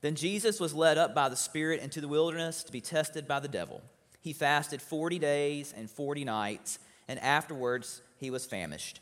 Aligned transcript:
Then 0.00 0.14
Jesus 0.14 0.60
was 0.60 0.74
led 0.74 0.98
up 0.98 1.14
by 1.14 1.28
the 1.28 1.36
Spirit 1.36 1.80
into 1.80 2.00
the 2.00 2.08
wilderness 2.08 2.62
to 2.62 2.72
be 2.72 2.80
tested 2.80 3.26
by 3.26 3.40
the 3.40 3.48
devil. 3.48 3.82
He 4.20 4.32
fasted 4.32 4.80
40 4.80 5.18
days 5.18 5.74
and 5.76 5.90
40 5.90 6.24
nights, 6.24 6.78
and 7.08 7.18
afterwards 7.20 8.02
he 8.16 8.30
was 8.30 8.46
famished. 8.46 9.00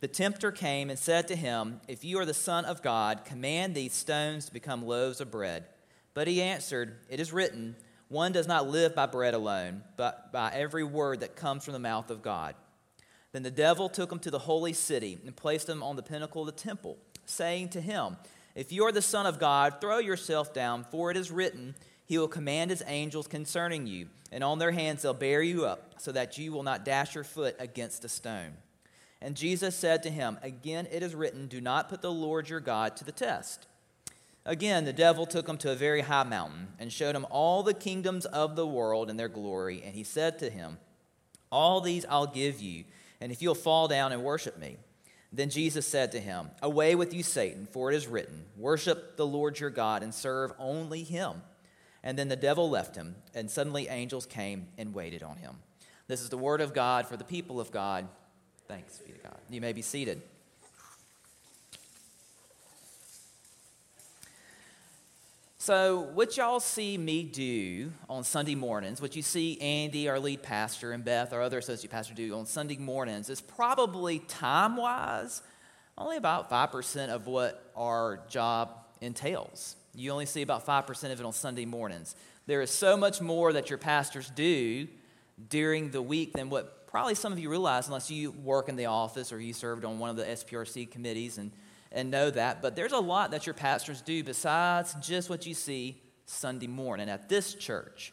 The 0.00 0.08
tempter 0.08 0.50
came 0.50 0.90
and 0.90 0.98
said 0.98 1.28
to 1.28 1.36
him, 1.36 1.80
If 1.86 2.04
you 2.04 2.18
are 2.18 2.24
the 2.24 2.34
Son 2.34 2.64
of 2.64 2.82
God, 2.82 3.24
command 3.24 3.74
these 3.74 3.92
stones 3.92 4.46
to 4.46 4.52
become 4.52 4.84
loaves 4.84 5.20
of 5.20 5.30
bread. 5.30 5.64
But 6.12 6.26
he 6.26 6.42
answered, 6.42 6.96
It 7.08 7.20
is 7.20 7.32
written, 7.32 7.76
One 8.08 8.32
does 8.32 8.48
not 8.48 8.68
live 8.68 8.96
by 8.96 9.06
bread 9.06 9.34
alone, 9.34 9.82
but 9.96 10.32
by 10.32 10.50
every 10.52 10.82
word 10.82 11.20
that 11.20 11.36
comes 11.36 11.64
from 11.64 11.72
the 11.72 11.78
mouth 11.78 12.10
of 12.10 12.20
God. 12.20 12.56
Then 13.30 13.44
the 13.44 13.50
devil 13.50 13.88
took 13.88 14.10
him 14.10 14.18
to 14.20 14.30
the 14.30 14.40
holy 14.40 14.72
city 14.72 15.18
and 15.24 15.36
placed 15.36 15.68
him 15.68 15.84
on 15.84 15.94
the 15.94 16.02
pinnacle 16.02 16.42
of 16.42 16.46
the 16.46 16.60
temple, 16.60 16.98
saying 17.24 17.68
to 17.70 17.80
him, 17.80 18.16
If 18.54 18.72
you 18.72 18.84
are 18.84 18.92
the 18.92 19.02
Son 19.02 19.26
of 19.26 19.38
God, 19.38 19.80
throw 19.80 19.98
yourself 19.98 20.52
down, 20.52 20.84
for 20.84 21.10
it 21.10 21.16
is 21.16 21.30
written, 21.30 21.74
He 22.04 22.18
will 22.18 22.28
command 22.28 22.70
His 22.70 22.82
angels 22.86 23.26
concerning 23.26 23.86
you, 23.86 24.08
and 24.30 24.44
on 24.44 24.58
their 24.58 24.72
hands 24.72 25.02
they'll 25.02 25.14
bear 25.14 25.42
you 25.42 25.64
up, 25.64 25.94
so 25.98 26.12
that 26.12 26.38
you 26.38 26.52
will 26.52 26.62
not 26.62 26.84
dash 26.84 27.14
your 27.14 27.24
foot 27.24 27.56
against 27.58 28.04
a 28.04 28.08
stone. 28.08 28.52
And 29.22 29.36
Jesus 29.36 29.76
said 29.76 30.02
to 30.02 30.10
him, 30.10 30.36
Again 30.42 30.88
it 30.90 31.02
is 31.02 31.14
written, 31.14 31.46
Do 31.46 31.60
not 31.60 31.88
put 31.88 32.02
the 32.02 32.12
Lord 32.12 32.48
your 32.48 32.60
God 32.60 32.96
to 32.96 33.04
the 33.04 33.12
test. 33.12 33.66
Again, 34.44 34.84
the 34.84 34.92
devil 34.92 35.24
took 35.24 35.48
him 35.48 35.56
to 35.58 35.70
a 35.70 35.76
very 35.76 36.00
high 36.00 36.24
mountain 36.24 36.68
and 36.80 36.92
showed 36.92 37.14
him 37.14 37.26
all 37.30 37.62
the 37.62 37.74
kingdoms 37.74 38.26
of 38.26 38.56
the 38.56 38.66
world 38.66 39.08
and 39.08 39.18
their 39.18 39.28
glory. 39.28 39.80
And 39.84 39.94
he 39.94 40.02
said 40.02 40.40
to 40.40 40.50
him, 40.50 40.78
All 41.52 41.80
these 41.80 42.04
I'll 42.08 42.26
give 42.26 42.60
you, 42.60 42.84
and 43.20 43.30
if 43.30 43.40
you'll 43.40 43.54
fall 43.54 43.86
down 43.86 44.10
and 44.10 44.24
worship 44.24 44.58
me. 44.58 44.78
Then 45.32 45.48
Jesus 45.48 45.86
said 45.86 46.12
to 46.12 46.20
him, 46.20 46.50
Away 46.62 46.94
with 46.94 47.14
you, 47.14 47.22
Satan, 47.22 47.66
for 47.70 47.90
it 47.90 47.96
is 47.96 48.06
written, 48.06 48.44
Worship 48.56 49.16
the 49.16 49.26
Lord 49.26 49.58
your 49.58 49.70
God 49.70 50.02
and 50.02 50.14
serve 50.14 50.52
only 50.58 51.02
him. 51.02 51.42
And 52.02 52.18
then 52.18 52.28
the 52.28 52.36
devil 52.36 52.68
left 52.68 52.96
him, 52.96 53.14
and 53.34 53.50
suddenly 53.50 53.88
angels 53.88 54.26
came 54.26 54.66
and 54.76 54.92
waited 54.92 55.22
on 55.22 55.36
him. 55.36 55.56
This 56.08 56.20
is 56.20 56.28
the 56.28 56.36
word 56.36 56.60
of 56.60 56.74
God 56.74 57.06
for 57.06 57.16
the 57.16 57.24
people 57.24 57.60
of 57.60 57.70
God. 57.70 58.08
Thanks 58.68 58.98
be 58.98 59.12
to 59.12 59.18
God. 59.20 59.38
You 59.48 59.60
may 59.60 59.72
be 59.72 59.82
seated. 59.82 60.20
So, 65.64 66.00
what 66.14 66.36
y'all 66.36 66.58
see 66.58 66.98
me 66.98 67.22
do 67.22 67.92
on 68.10 68.24
Sunday 68.24 68.56
mornings, 68.56 69.00
what 69.00 69.14
you 69.14 69.22
see 69.22 69.60
Andy, 69.60 70.08
our 70.08 70.18
lead 70.18 70.42
pastor, 70.42 70.90
and 70.90 71.04
Beth, 71.04 71.32
our 71.32 71.40
other 71.40 71.58
associate 71.58 71.88
pastor, 71.88 72.14
do 72.14 72.36
on 72.36 72.46
Sunday 72.46 72.78
mornings, 72.78 73.30
is 73.30 73.40
probably 73.40 74.18
time 74.18 74.76
wise 74.76 75.40
only 75.96 76.16
about 76.16 76.50
5% 76.50 77.10
of 77.10 77.28
what 77.28 77.70
our 77.76 78.24
job 78.28 78.70
entails. 79.00 79.76
You 79.94 80.10
only 80.10 80.26
see 80.26 80.42
about 80.42 80.66
5% 80.66 81.12
of 81.12 81.20
it 81.20 81.24
on 81.24 81.32
Sunday 81.32 81.64
mornings. 81.64 82.16
There 82.48 82.60
is 82.60 82.72
so 82.72 82.96
much 82.96 83.20
more 83.20 83.52
that 83.52 83.70
your 83.70 83.78
pastors 83.78 84.32
do 84.34 84.88
during 85.48 85.92
the 85.92 86.02
week 86.02 86.32
than 86.32 86.50
what 86.50 86.88
probably 86.88 87.14
some 87.14 87.32
of 87.32 87.38
you 87.38 87.48
realize, 87.48 87.86
unless 87.86 88.10
you 88.10 88.32
work 88.32 88.68
in 88.68 88.74
the 88.74 88.86
office 88.86 89.32
or 89.32 89.38
you 89.38 89.52
served 89.52 89.84
on 89.84 90.00
one 90.00 90.10
of 90.10 90.16
the 90.16 90.24
SPRC 90.24 90.90
committees 90.90 91.38
and, 91.38 91.52
and 91.92 92.10
know 92.10 92.30
that. 92.30 92.62
But 92.62 92.76
there's 92.76 92.92
a 92.92 92.98
lot 92.98 93.30
that 93.30 93.46
your 93.46 93.54
pastors 93.54 94.00
do 94.00 94.24
besides 94.24 94.94
just 95.00 95.30
what 95.30 95.46
you 95.46 95.54
see 95.54 96.00
Sunday 96.26 96.66
morning 96.66 97.08
at 97.08 97.28
this 97.28 97.54
church. 97.54 98.12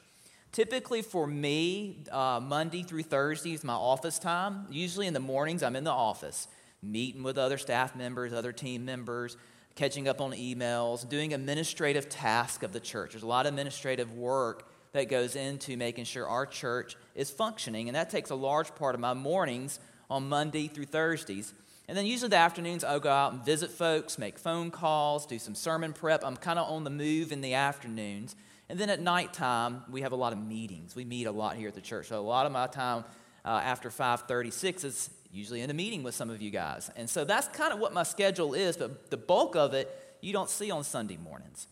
Typically, 0.51 1.01
for 1.01 1.27
me, 1.27 2.03
uh, 2.11 2.39
Monday 2.41 2.83
through 2.83 3.03
Thursday 3.03 3.53
is 3.53 3.63
my 3.63 3.73
office 3.73 4.17
time. 4.17 4.65
Usually 4.71 5.05
in 5.05 5.13
the 5.13 5.19
mornings, 5.19 5.61
I'm 5.61 5.75
in 5.75 5.83
the 5.83 5.91
office, 5.91 6.47
meeting 6.81 7.21
with 7.21 7.37
other 7.37 7.57
staff 7.57 7.95
members, 7.95 8.33
other 8.33 8.51
team 8.51 8.83
members, 8.83 9.37
catching 9.75 10.07
up 10.07 10.21
on 10.21 10.31
emails, 10.31 11.07
doing 11.07 11.33
administrative 11.33 12.09
tasks 12.09 12.63
of 12.63 12.71
the 12.71 12.79
church. 12.79 13.11
There's 13.11 13.23
a 13.23 13.27
lot 13.27 13.45
of 13.45 13.53
administrative 13.53 14.13
work 14.13 14.67
that 14.93 15.07
goes 15.07 15.35
into 15.35 15.77
making 15.77 16.05
sure 16.05 16.27
our 16.27 16.47
church 16.47 16.95
is 17.13 17.29
functioning. 17.29 17.87
And 17.87 17.95
that 17.95 18.09
takes 18.09 18.31
a 18.31 18.35
large 18.35 18.73
part 18.73 18.95
of 18.95 19.01
my 19.01 19.13
mornings 19.13 19.79
on 20.09 20.27
Monday 20.27 20.67
through 20.67 20.85
Thursdays. 20.85 21.53
And 21.89 21.97
then 21.97 22.05
usually 22.05 22.29
the 22.29 22.35
afternoons, 22.35 22.83
I'll 22.83 22.99
go 22.99 23.09
out 23.09 23.33
and 23.33 23.43
visit 23.43 23.71
folks, 23.71 24.19
make 24.19 24.37
phone 24.37 24.69
calls, 24.69 25.25
do 25.25 25.39
some 25.39 25.55
sermon 25.55 25.91
prep. 25.91 26.23
I'm 26.23 26.37
kind 26.37 26.59
of 26.59 26.69
on 26.69 26.83
the 26.83 26.91
move 26.91 27.31
in 27.31 27.41
the 27.41 27.55
afternoons. 27.55 28.35
And 28.69 28.77
then 28.77 28.91
at 28.91 29.01
nighttime, 29.01 29.81
we 29.89 30.01
have 30.01 30.11
a 30.11 30.15
lot 30.15 30.31
of 30.31 30.37
meetings. 30.37 30.95
We 30.95 31.03
meet 31.03 31.25
a 31.25 31.31
lot 31.31 31.55
here 31.55 31.67
at 31.67 31.73
the 31.73 31.81
church. 31.81 32.09
So 32.09 32.19
a 32.19 32.21
lot 32.21 32.45
of 32.45 32.51
my 32.51 32.67
time 32.67 33.05
uh, 33.43 33.61
after 33.63 33.89
536 33.89 34.83
is 34.83 35.09
usually 35.31 35.61
in 35.61 35.71
a 35.71 35.73
meeting 35.73 36.03
with 36.03 36.13
some 36.13 36.29
of 36.29 36.43
you 36.43 36.51
guys. 36.51 36.91
And 36.95 37.09
so 37.09 37.25
that's 37.25 37.47
kind 37.47 37.73
of 37.73 37.79
what 37.79 37.91
my 37.91 38.03
schedule 38.03 38.53
is, 38.53 38.77
but 38.77 39.09
the 39.09 39.17
bulk 39.17 39.55
of 39.55 39.73
it 39.73 39.89
you 40.21 40.31
don't 40.31 40.49
see 40.49 40.69
on 40.69 40.83
Sunday 40.83 41.17
mornings. 41.17 41.65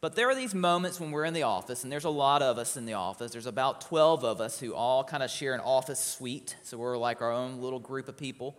But 0.00 0.14
there 0.14 0.30
are 0.30 0.36
these 0.36 0.54
moments 0.54 1.00
when 1.00 1.10
we're 1.10 1.24
in 1.24 1.34
the 1.34 1.42
office, 1.42 1.82
and 1.82 1.90
there's 1.90 2.04
a 2.04 2.10
lot 2.10 2.42
of 2.42 2.58
us 2.58 2.76
in 2.76 2.86
the 2.86 2.92
office. 2.92 3.32
There's 3.32 3.46
about 3.46 3.80
12 3.80 4.22
of 4.22 4.40
us 4.40 4.60
who 4.60 4.72
all 4.72 5.02
kind 5.02 5.24
of 5.24 5.30
share 5.30 5.52
an 5.54 5.60
office 5.60 5.98
suite. 5.98 6.54
So 6.62 6.78
we're 6.78 6.96
like 6.96 7.20
our 7.22 7.32
own 7.32 7.60
little 7.60 7.80
group 7.80 8.06
of 8.06 8.16
people. 8.16 8.56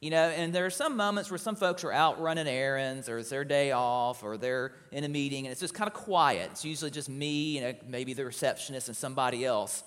You 0.00 0.10
know, 0.10 0.28
and 0.28 0.52
there 0.52 0.64
are 0.64 0.70
some 0.70 0.96
moments 0.96 1.28
where 1.28 1.38
some 1.38 1.56
folks 1.56 1.82
are 1.82 1.90
out 1.90 2.20
running 2.20 2.46
errands, 2.46 3.08
or 3.08 3.18
it's 3.18 3.30
their 3.30 3.44
day 3.44 3.72
off, 3.72 4.22
or 4.22 4.36
they're 4.36 4.72
in 4.92 5.02
a 5.02 5.08
meeting, 5.08 5.46
and 5.46 5.50
it's 5.50 5.60
just 5.60 5.74
kind 5.74 5.88
of 5.88 5.94
quiet. 5.94 6.50
It's 6.52 6.64
usually 6.64 6.92
just 6.92 7.08
me 7.08 7.58
and 7.58 7.76
maybe 7.88 8.12
the 8.12 8.24
receptionist 8.24 8.86
and 8.86 8.96
somebody 8.96 9.44
else. 9.44 9.82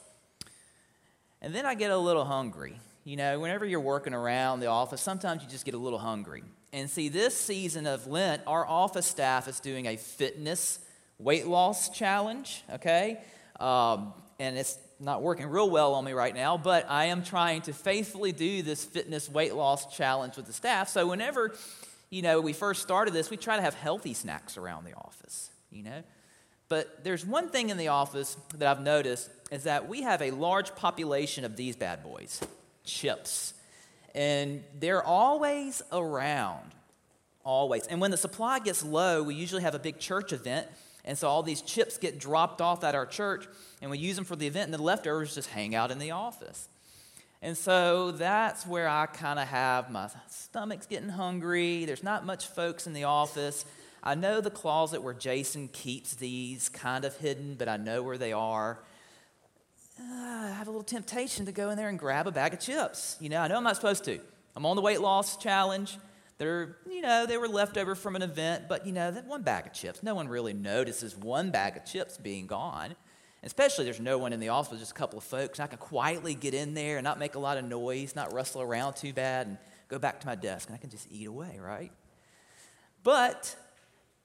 And 1.41 1.55
then 1.55 1.65
I 1.65 1.75
get 1.75 1.91
a 1.91 1.97
little 1.97 2.25
hungry. 2.25 2.77
You 3.05 3.15
know, 3.15 3.39
whenever 3.39 3.65
you're 3.65 3.79
working 3.79 4.13
around 4.13 4.59
the 4.59 4.67
office, 4.67 5.01
sometimes 5.01 5.43
you 5.43 5.49
just 5.49 5.63
get 5.65 5.75
a 5.75 5.77
little 5.77 5.97
hungry. 5.97 6.43
And 6.73 6.89
see, 6.89 7.07
this 7.07 7.35
season 7.35 7.87
of 7.87 8.05
Lent, 8.05 8.41
our 8.45 8.67
office 8.67 9.07
staff 9.07 9.47
is 9.47 9.59
doing 9.61 9.85
a 9.87 9.95
fitness 9.95 10.79
weight 11.19 11.47
loss 11.47 11.89
challenge, 11.89 12.63
okay? 12.73 13.19
Um, 13.59 14.13
and 14.39 14.57
it's 14.57 14.77
not 15.01 15.21
working 15.21 15.47
real 15.47 15.69
well 15.69 15.95
on 15.95 16.05
me 16.05 16.13
right 16.13 16.33
now, 16.33 16.57
but 16.57 16.85
I 16.89 17.05
am 17.05 17.23
trying 17.23 17.61
to 17.63 17.73
faithfully 17.73 18.31
do 18.31 18.61
this 18.61 18.85
fitness 18.85 19.27
weight 19.27 19.55
loss 19.55 19.95
challenge 19.95 20.37
with 20.37 20.45
the 20.45 20.53
staff. 20.53 20.89
So 20.89 21.07
whenever, 21.07 21.55
you 22.09 22.21
know, 22.21 22.39
we 22.39 22.53
first 22.53 22.83
started 22.83 23.13
this, 23.13 23.29
we 23.29 23.37
try 23.37 23.55
to 23.55 23.61
have 23.61 23.73
healthy 23.73 24.13
snacks 24.13 24.57
around 24.57 24.85
the 24.85 24.93
office, 24.93 25.49
you 25.71 25.83
know? 25.83 26.03
But 26.69 27.03
there's 27.03 27.25
one 27.25 27.49
thing 27.49 27.69
in 27.69 27.77
the 27.77 27.89
office 27.89 28.37
that 28.57 28.69
I've 28.69 28.83
noticed 28.83 29.29
is 29.51 29.63
that 29.63 29.89
we 29.89 30.03
have 30.03 30.21
a 30.21 30.31
large 30.31 30.73
population 30.75 31.43
of 31.43 31.57
these 31.57 31.75
bad 31.75 32.03
boys, 32.03 32.39
chips. 32.85 33.53
And 34.15 34.63
they're 34.79 35.03
always 35.03 35.81
around, 35.91 36.71
always. 37.43 37.87
And 37.87 37.99
when 37.99 38.11
the 38.11 38.17
supply 38.17 38.59
gets 38.59 38.85
low, 38.85 39.23
we 39.23 39.35
usually 39.35 39.63
have 39.63 39.75
a 39.75 39.79
big 39.79 39.99
church 39.99 40.31
event 40.31 40.67
and 41.05 41.17
so 41.17 41.27
all 41.27 41.43
these 41.43 41.61
chips 41.61 41.97
get 41.97 42.19
dropped 42.19 42.61
off 42.61 42.83
at 42.83 42.95
our 42.95 43.05
church, 43.05 43.47
and 43.81 43.89
we 43.89 43.97
use 43.97 44.15
them 44.15 44.25
for 44.25 44.35
the 44.35 44.47
event, 44.47 44.65
and 44.65 44.73
the 44.73 44.81
leftovers 44.81 45.35
just 45.35 45.49
hang 45.49 45.75
out 45.75 45.91
in 45.91 45.99
the 45.99 46.11
office. 46.11 46.67
And 47.41 47.57
so 47.57 48.11
that's 48.11 48.67
where 48.67 48.87
I 48.87 49.07
kind 49.07 49.39
of 49.39 49.47
have 49.47 49.89
my 49.89 50.09
stomach's 50.29 50.85
getting 50.85 51.09
hungry. 51.09 51.85
There's 51.85 52.03
not 52.03 52.23
much 52.23 52.47
folks 52.47 52.85
in 52.85 52.93
the 52.93 53.05
office. 53.05 53.65
I 54.03 54.13
know 54.13 54.41
the 54.41 54.51
closet 54.51 55.01
where 55.01 55.13
Jason 55.13 55.67
keeps 55.67 56.15
these 56.15 56.69
kind 56.69 57.03
of 57.03 57.17
hidden, 57.17 57.55
but 57.55 57.67
I 57.67 57.77
know 57.77 58.03
where 58.03 58.17
they 58.17 58.31
are. 58.31 58.79
Uh, 59.99 60.03
I 60.03 60.53
have 60.55 60.67
a 60.67 60.71
little 60.71 60.83
temptation 60.83 61.45
to 61.47 61.51
go 61.51 61.69
in 61.71 61.77
there 61.77 61.89
and 61.89 61.97
grab 61.97 62.27
a 62.27 62.31
bag 62.31 62.53
of 62.53 62.59
chips. 62.59 63.17
You 63.19 63.29
know, 63.29 63.41
I 63.41 63.47
know 63.47 63.57
I'm 63.57 63.63
not 63.63 63.75
supposed 63.75 64.03
to. 64.05 64.19
I'm 64.55 64.65
on 64.65 64.75
the 64.75 64.81
weight 64.81 65.01
loss 65.01 65.37
challenge. 65.37 65.97
They're, 66.41 66.77
you 66.89 67.01
know, 67.01 67.27
they 67.27 67.37
were 67.37 67.47
left 67.47 67.77
over 67.77 67.93
from 67.93 68.15
an 68.15 68.23
event, 68.23 68.63
but, 68.67 68.87
you 68.87 68.91
know, 68.91 69.11
that 69.11 69.27
one 69.27 69.43
bag 69.43 69.67
of 69.67 69.73
chips, 69.73 70.01
no 70.01 70.15
one 70.15 70.27
really 70.27 70.53
notices 70.53 71.15
one 71.15 71.51
bag 71.51 71.77
of 71.77 71.85
chips 71.85 72.17
being 72.17 72.47
gone. 72.47 72.95
Especially 73.43 73.85
there's 73.85 73.99
no 73.99 74.17
one 74.17 74.33
in 74.33 74.39
the 74.39 74.49
office, 74.49 74.79
just 74.79 74.89
a 74.89 74.95
couple 74.95 75.19
of 75.19 75.23
folks. 75.23 75.59
I 75.59 75.67
can 75.67 75.77
quietly 75.77 76.33
get 76.33 76.55
in 76.55 76.73
there 76.73 76.97
and 76.97 77.03
not 77.03 77.19
make 77.19 77.35
a 77.35 77.39
lot 77.39 77.59
of 77.59 77.65
noise, 77.65 78.15
not 78.15 78.33
rustle 78.33 78.59
around 78.59 78.95
too 78.95 79.13
bad, 79.13 79.45
and 79.45 79.59
go 79.87 79.99
back 79.99 80.19
to 80.21 80.25
my 80.25 80.33
desk, 80.33 80.67
and 80.67 80.75
I 80.75 80.79
can 80.79 80.89
just 80.89 81.07
eat 81.11 81.27
away, 81.27 81.59
right? 81.61 81.91
But 83.03 83.55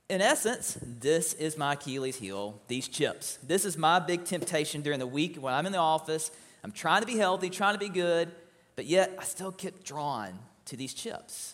in 0.09 0.23
essence, 0.23 0.79
this 0.81 1.35
is 1.35 1.59
my 1.59 1.75
Achilles 1.75 2.17
heel, 2.17 2.63
these 2.67 2.89
chips. 2.89 3.39
This 3.43 3.67
is 3.67 3.77
my 3.77 3.99
big 3.99 4.25
temptation 4.25 4.81
during 4.81 5.01
the 5.01 5.07
week 5.07 5.37
when 5.37 5.53
I'm 5.53 5.67
in 5.67 5.73
the 5.73 5.79
office. 5.79 6.31
I'm 6.65 6.73
trying 6.73 7.03
to 7.03 7.07
be 7.07 7.19
healthy, 7.19 7.51
trying 7.51 7.75
to 7.75 7.79
be 7.79 7.91
good, 7.91 8.33
but 8.75 8.87
yet 8.87 9.15
I 9.19 9.25
still 9.25 9.51
get 9.51 9.85
drawn 9.85 10.39
to 10.65 10.79
these 10.79 10.95
chips. 10.95 11.53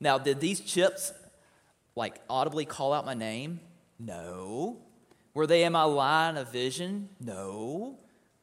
Now, 0.00 0.18
did 0.18 0.40
these 0.40 0.60
chips 0.60 1.12
like 1.94 2.20
audibly 2.28 2.64
call 2.64 2.92
out 2.92 3.06
my 3.06 3.14
name? 3.14 3.60
No. 3.98 4.78
Were 5.34 5.46
they 5.46 5.64
in 5.64 5.72
my 5.72 5.84
line 5.84 6.36
of 6.36 6.52
vision? 6.52 7.08
No. 7.20 7.98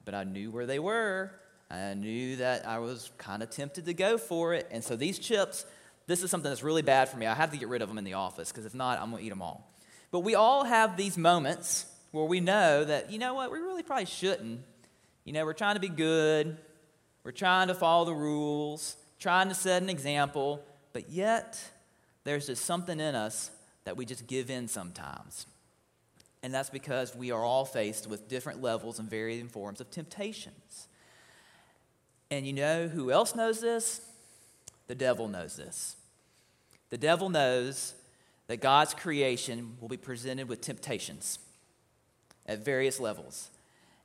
But 0.06 0.16
I 0.16 0.24
knew 0.24 0.52
where 0.52 0.66
they 0.66 0.80
were. 0.80 1.32
I 1.70 1.94
knew 1.94 2.36
that 2.38 2.68
I 2.68 2.80
was 2.80 3.12
kind 3.18 3.42
of 3.42 3.50
tempted 3.50 3.86
to 3.86 3.94
go 3.94 4.18
for 4.18 4.54
it. 4.54 4.68
And 4.72 4.84
so 4.84 4.96
these 4.96 5.18
chips, 5.18 5.66
this 6.08 6.22
is 6.24 6.30
something 6.30 6.50
that's 6.50 6.64
really 6.64 6.82
bad 6.82 7.10
for 7.10 7.18
me. 7.18 7.26
I 7.26 7.34
have 7.34 7.52
to 7.52 7.58
get 7.58 7.68
rid 7.68 7.82
of 7.82 7.88
them 7.88 7.98
in 7.98 8.04
the 8.04 8.14
office 8.14 8.52
because 8.52 8.66
if 8.66 8.76
not, 8.76 9.00
I'm 9.00 9.10
going 9.10 9.22
to 9.22 9.26
eat 9.26 9.30
them 9.30 9.42
all. 9.42 9.72
But 10.12 10.20
we 10.20 10.36
all 10.36 10.64
have 10.64 10.98
these 10.98 11.18
moments 11.18 11.88
where 12.12 12.26
we 12.26 12.40
know 12.40 12.84
that, 12.84 13.12
you 13.12 13.18
know 13.18 13.34
what, 13.34 13.52
we 13.52 13.58
really 13.58 13.82
probably 13.82 14.06
shouldn't. 14.06 14.62
You 15.24 15.34
know, 15.34 15.46
we're 15.46 15.54
trying 15.54 15.76
to 15.76 15.82
be 15.82 15.90
good, 15.90 16.58
we're 17.24 17.32
trying 17.32 17.70
to 17.70 17.74
follow 17.74 18.06
the 18.06 18.14
rules, 18.14 18.96
trying 19.18 19.50
to 19.50 19.56
set 19.56 19.82
an 19.82 19.90
example, 19.90 20.64
but 20.94 21.10
yet, 21.10 21.60
there's 22.24 22.48
just 22.48 22.63
something 22.63 23.00
in 23.00 23.16
us 23.16 23.51
that 23.84 23.98
we 23.98 24.06
just 24.06 24.28
give 24.28 24.50
in 24.50 24.68
sometimes. 24.68 25.48
And 26.42 26.54
that's 26.54 26.69
because 26.69 27.16
we 27.16 27.31
are 27.31 27.44
all 27.44 27.66
faced 27.66 28.07
with 28.07 28.28
different 28.28 28.62
levels 28.62 29.00
and 29.00 29.10
varying 29.10 29.48
forms 29.48 29.81
of 29.81 29.90
temptations. 29.90 30.88
And 32.30 32.45
you 32.45 32.54
know 32.54 32.88
who 32.88 33.12
else 33.12 33.36
knows 33.36 33.60
this? 33.60 34.01
The 34.88 34.95
devil 34.95 35.28
knows 35.28 35.56
this. 35.56 35.95
The 36.90 36.98
devil 36.98 37.30
knows 37.30 37.94
that 38.48 38.57
God's 38.57 38.94
creation 38.94 39.78
will 39.80 39.88
be 39.88 39.98
presented 39.98 40.50
with 40.50 40.62
temptations 40.62 41.40
at 42.45 42.63
various 42.63 43.00
levels. 43.00 43.50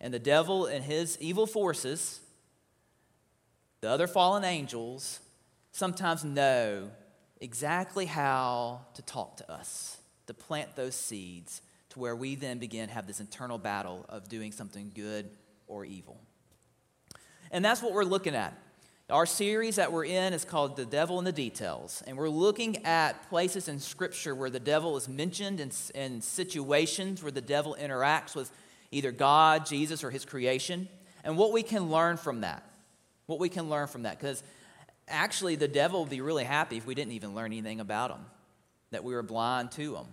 And 0.00 0.14
the 0.14 0.18
devil 0.20 0.66
and 0.66 0.84
his 0.84 1.18
evil 1.20 1.46
forces, 1.46 2.20
the 3.80 3.90
other 3.90 4.06
fallen 4.06 4.44
angels, 4.44 5.20
sometimes 5.78 6.24
know 6.24 6.90
exactly 7.40 8.04
how 8.04 8.80
to 8.94 9.02
talk 9.02 9.36
to 9.36 9.50
us, 9.50 9.98
to 10.26 10.34
plant 10.34 10.74
those 10.74 10.96
seeds 10.96 11.62
to 11.90 12.00
where 12.00 12.16
we 12.16 12.34
then 12.34 12.58
begin 12.58 12.88
have 12.88 13.06
this 13.06 13.20
internal 13.20 13.58
battle 13.58 14.04
of 14.08 14.28
doing 14.28 14.50
something 14.50 14.90
good 14.94 15.30
or 15.68 15.84
evil. 15.84 16.20
And 17.50 17.64
that's 17.64 17.80
what 17.80 17.92
we're 17.92 18.04
looking 18.04 18.34
at. 18.34 18.58
Our 19.08 19.24
series 19.24 19.76
that 19.76 19.90
we're 19.90 20.04
in 20.04 20.34
is 20.34 20.44
called 20.44 20.76
The 20.76 20.84
Devil 20.84 21.18
in 21.18 21.24
the 21.24 21.32
Details. 21.32 22.02
And 22.06 22.18
we're 22.18 22.28
looking 22.28 22.84
at 22.84 23.26
places 23.30 23.68
in 23.68 23.78
Scripture 23.78 24.34
where 24.34 24.50
the 24.50 24.60
devil 24.60 24.98
is 24.98 25.08
mentioned 25.08 25.60
and, 25.60 25.74
in 25.94 26.20
situations 26.20 27.22
where 27.22 27.32
the 27.32 27.40
devil 27.40 27.74
interacts 27.80 28.34
with 28.34 28.50
either 28.90 29.12
God, 29.12 29.64
Jesus, 29.64 30.04
or 30.04 30.10
his 30.10 30.26
creation, 30.26 30.88
and 31.24 31.38
what 31.38 31.52
we 31.52 31.62
can 31.62 31.90
learn 31.90 32.18
from 32.18 32.42
that. 32.42 32.68
What 33.26 33.38
we 33.38 33.48
can 33.48 33.70
learn 33.70 33.86
from 33.86 34.02
that. 34.02 34.18
Because 34.18 34.42
actually, 35.08 35.56
the 35.56 35.68
devil 35.68 36.00
would 36.00 36.10
be 36.10 36.20
really 36.20 36.44
happy 36.44 36.76
if 36.76 36.86
we 36.86 36.94
didn't 36.94 37.12
even 37.12 37.34
learn 37.34 37.52
anything 37.52 37.80
about 37.80 38.10
him, 38.10 38.24
that 38.90 39.04
we 39.04 39.14
were 39.14 39.22
blind 39.22 39.72
to 39.72 39.96
him. 39.96 40.06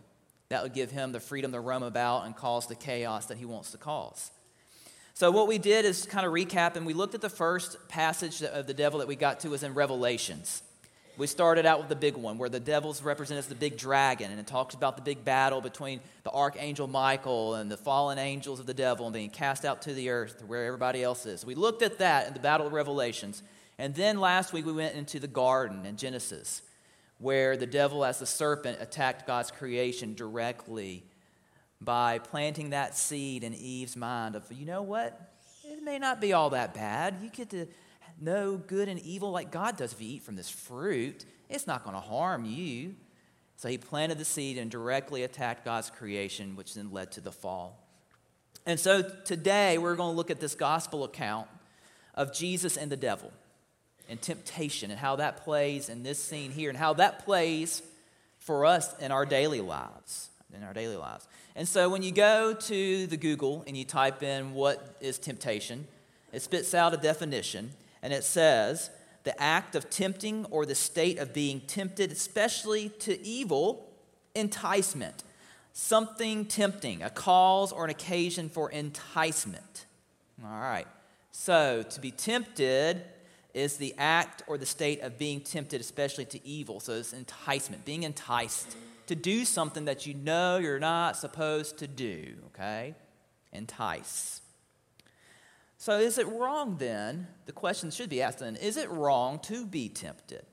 That 0.50 0.63
would 0.63 0.74
give 0.74 0.92
him 0.92 1.12
the 1.12 1.19
freedom 1.19 1.51
to 1.51 1.59
roam 1.59 1.83
about 1.83 2.25
and 2.25 2.36
cause 2.36 2.68
the 2.68 2.75
chaos 2.75 3.27
that 3.27 3.38
he 3.38 3.45
wants 3.45 3.71
to 3.71 3.77
cause. 3.77 4.31
So, 5.13 5.31
what 5.31 5.47
we 5.47 5.57
did 5.57 5.86
is 5.86 6.06
kind 6.06 6.25
of 6.25 6.33
recap, 6.33 6.75
and 6.75 6.86
we 6.86 6.94
looked 6.94 7.15
at 7.15 7.21
the 7.21 7.30
first 7.30 7.77
passage 7.88 8.44
of 8.44 8.68
the 8.68 8.74
devil 8.74 9.00
that 9.00 9.07
we 9.07 9.15
got 9.15 9.39
to 9.42 9.50
was 9.50 9.63
in 9.63 9.74
Revelations. 9.74 10.62
We 11.18 11.27
started 11.27 11.65
out 11.65 11.80
with 11.80 11.88
the 11.88 11.95
big 11.95 12.18
one, 12.18 12.38
where 12.38 12.50
the 12.50 12.59
devil's 12.59 13.01
represented 13.01 13.39
as 13.39 13.48
the 13.48 13.56
big 13.56 13.77
dragon, 13.77 14.31
and 14.31 14.39
it 14.39 14.48
talks 14.48 14.75
about 14.75 14.98
the 14.98 15.01
big 15.01 15.24
battle 15.24 15.62
between 15.62 16.01
the 16.24 16.31
archangel 16.31 16.88
Michael 16.88 17.56
and 17.56 17.71
the 17.71 17.77
fallen 17.77 18.18
angels 18.18 18.59
of 18.59 18.65
the 18.65 18.74
devil 18.74 19.06
and 19.06 19.13
being 19.13 19.30
cast 19.30 19.63
out 19.63 19.83
to 19.83 19.94
the 19.94 20.09
earth 20.09 20.44
where 20.45 20.65
everybody 20.65 21.01
else 21.01 21.25
is. 21.25 21.45
We 21.45 21.56
looked 21.56 21.81
at 21.81 22.00
that 22.00 22.27
in 22.27 22.33
the 22.33 22.41
battle 22.41 22.68
of 22.68 22.74
Revelations. 22.74 23.41
And 23.77 23.94
then 23.94 24.19
last 24.19 24.54
week 24.54 24.66
we 24.66 24.72
went 24.72 24.95
into 24.95 25.19
the 25.19 25.27
garden 25.27 25.86
in 25.86 25.98
Genesis, 25.98 26.62
where 27.18 27.57
the 27.57 27.68
devil, 27.68 28.06
as 28.06 28.19
the 28.19 28.25
serpent, 28.25 28.77
attacked 28.81 29.27
God's 29.27 29.51
creation 29.51 30.13
directly 30.13 31.04
by 31.81 32.19
planting 32.19 32.69
that 32.69 32.95
seed 32.95 33.44
in 33.44 33.54
Eve's 33.54 33.95
mind 33.95 34.36
of, 34.36 34.50
you 34.51 34.66
know 34.66 34.81
what? 34.81 35.33
It 35.63 35.83
may 35.83 36.00
not 36.00 36.22
be 36.22 36.33
all 36.33 36.51
that 36.51 36.74
bad. 36.74 37.18
You 37.22 37.30
get 37.30 37.50
to 37.50 37.68
know 38.22 38.56
good 38.56 38.88
and 38.88 39.00
evil 39.01 39.31
like 39.31 39.51
God 39.51 39.77
does 39.77 39.92
if 39.92 40.01
you 40.01 40.16
eat 40.16 40.24
from 40.24 40.36
this 40.36 40.50
fruit. 40.50 41.25
It's 41.50 41.68
not 41.68 41.83
going 41.83 41.95
to 41.95 42.01
harm 42.01 42.45
you. 42.45 42.95
So 43.57 43.69
he 43.69 43.77
planted 43.77 44.18
the 44.18 44.25
seed 44.25 44.57
and 44.57 44.69
directly 44.69 45.24
attacked 45.24 45.66
God's 45.66 45.89
creation, 45.89 46.56
which 46.56 46.74
then 46.75 46.92
led 46.92 47.12
to 47.13 47.22
the 47.22 47.31
fall. 47.31 47.81
And 48.66 48.80
so 48.80 49.01
today 49.01 49.77
we're 49.77 49.95
going 49.95 50.12
to 50.12 50.16
look 50.16 50.31
at 50.31 50.39
this 50.39 50.56
gospel 50.56 51.04
account 51.04 51.48
of 52.16 52.33
Jesus 52.33 52.77
and 52.77 52.92
the 52.92 52.98
devil 52.98 53.31
and 54.10 54.22
temptation 54.22 54.92
and 54.92 55.00
how 55.00 55.16
that 55.18 55.44
plays 55.44 55.90
in 55.90 56.04
this 56.04 56.24
scene 56.24 56.52
here 56.52 56.69
and 56.69 56.78
how 56.78 56.94
that 56.94 57.25
plays 57.25 57.81
for 58.40 58.66
us 58.66 58.98
in 59.00 59.12
our 59.12 59.25
daily 59.25 59.62
lives. 59.62 60.30
In 60.56 60.63
our 60.63 60.74
daily 60.74 60.96
lives. 60.96 61.28
And 61.56 61.68
so 61.68 61.90
when 61.90 62.04
you 62.04 62.12
go 62.12 62.54
to 62.54 63.07
the 63.07 63.18
Google 63.18 63.63
and 63.68 63.75
you 63.75 63.86
type 63.86 64.24
in 64.24 64.54
what 64.54 64.96
is 65.02 65.18
temptation, 65.18 65.88
it 66.31 66.42
spits 66.42 66.74
out 66.74 66.94
a 66.94 66.98
definition 66.98 67.72
and 68.02 68.13
it 68.13 68.24
says 68.24 68.90
the 69.24 69.42
act 69.42 69.75
of 69.75 69.90
tempting 69.90 70.46
or 70.51 70.66
the 70.66 70.75
state 70.75 71.18
of 71.18 71.34
being 71.34 71.62
tempted, 71.62 72.12
especially 72.12 72.90
to 73.00 73.19
evil, 73.25 73.90
enticement. 74.36 75.24
Something 75.74 76.46
tempting, 76.46 77.01
a 77.01 77.10
cause 77.10 77.72
or 77.72 77.84
an 77.84 77.90
occasion 77.90 78.50
for 78.50 78.69
enticement. 78.69 79.86
All 80.44 80.50
right. 80.50 80.88
So 81.31 81.84
to 81.84 82.00
be 82.00 82.12
tempted 82.12 83.01
is 83.56 83.78
the 83.78 83.96
act 83.98 84.44
or 84.48 84.57
the 84.57 84.66
state 84.66 85.02
of 85.02 85.18
being 85.18 85.40
tempted, 85.40 85.80
especially 85.80 86.25
to 86.25 86.46
evil. 86.46 86.81
So 86.81 86.94
it's 86.94 87.13
enticement, 87.13 87.86
being 87.86 88.04
enticed 88.04 88.75
to 89.07 89.16
do 89.16 89.46
something 89.46 89.86
that 89.86 90.06
you 90.06 90.13
know 90.13 90.57
you're 90.57 90.78
not 90.78 91.16
supposed 91.16 91.78
to 91.78 91.88
do, 91.88 92.34
okay? 92.48 92.96
Entice. 93.54 94.42
So 95.78 96.00
is 96.00 96.18
it 96.18 96.28
wrong 96.28 96.78
then? 96.78 97.28
The 97.46 97.54
question 97.54 97.92
should 97.92 98.10
be 98.10 98.22
asked 98.22 98.40
then 98.40 98.57
is 98.57 98.75
it 98.75 98.90
wrong 98.90 99.40
to 99.44 99.66
be 99.66 99.88
tempted? 99.88 100.46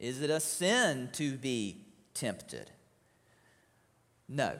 Is 0.00 0.20
it 0.20 0.30
a 0.30 0.40
sin 0.40 1.10
to 1.12 1.36
be 1.36 1.78
tempted? 2.12 2.70
No, 4.28 4.58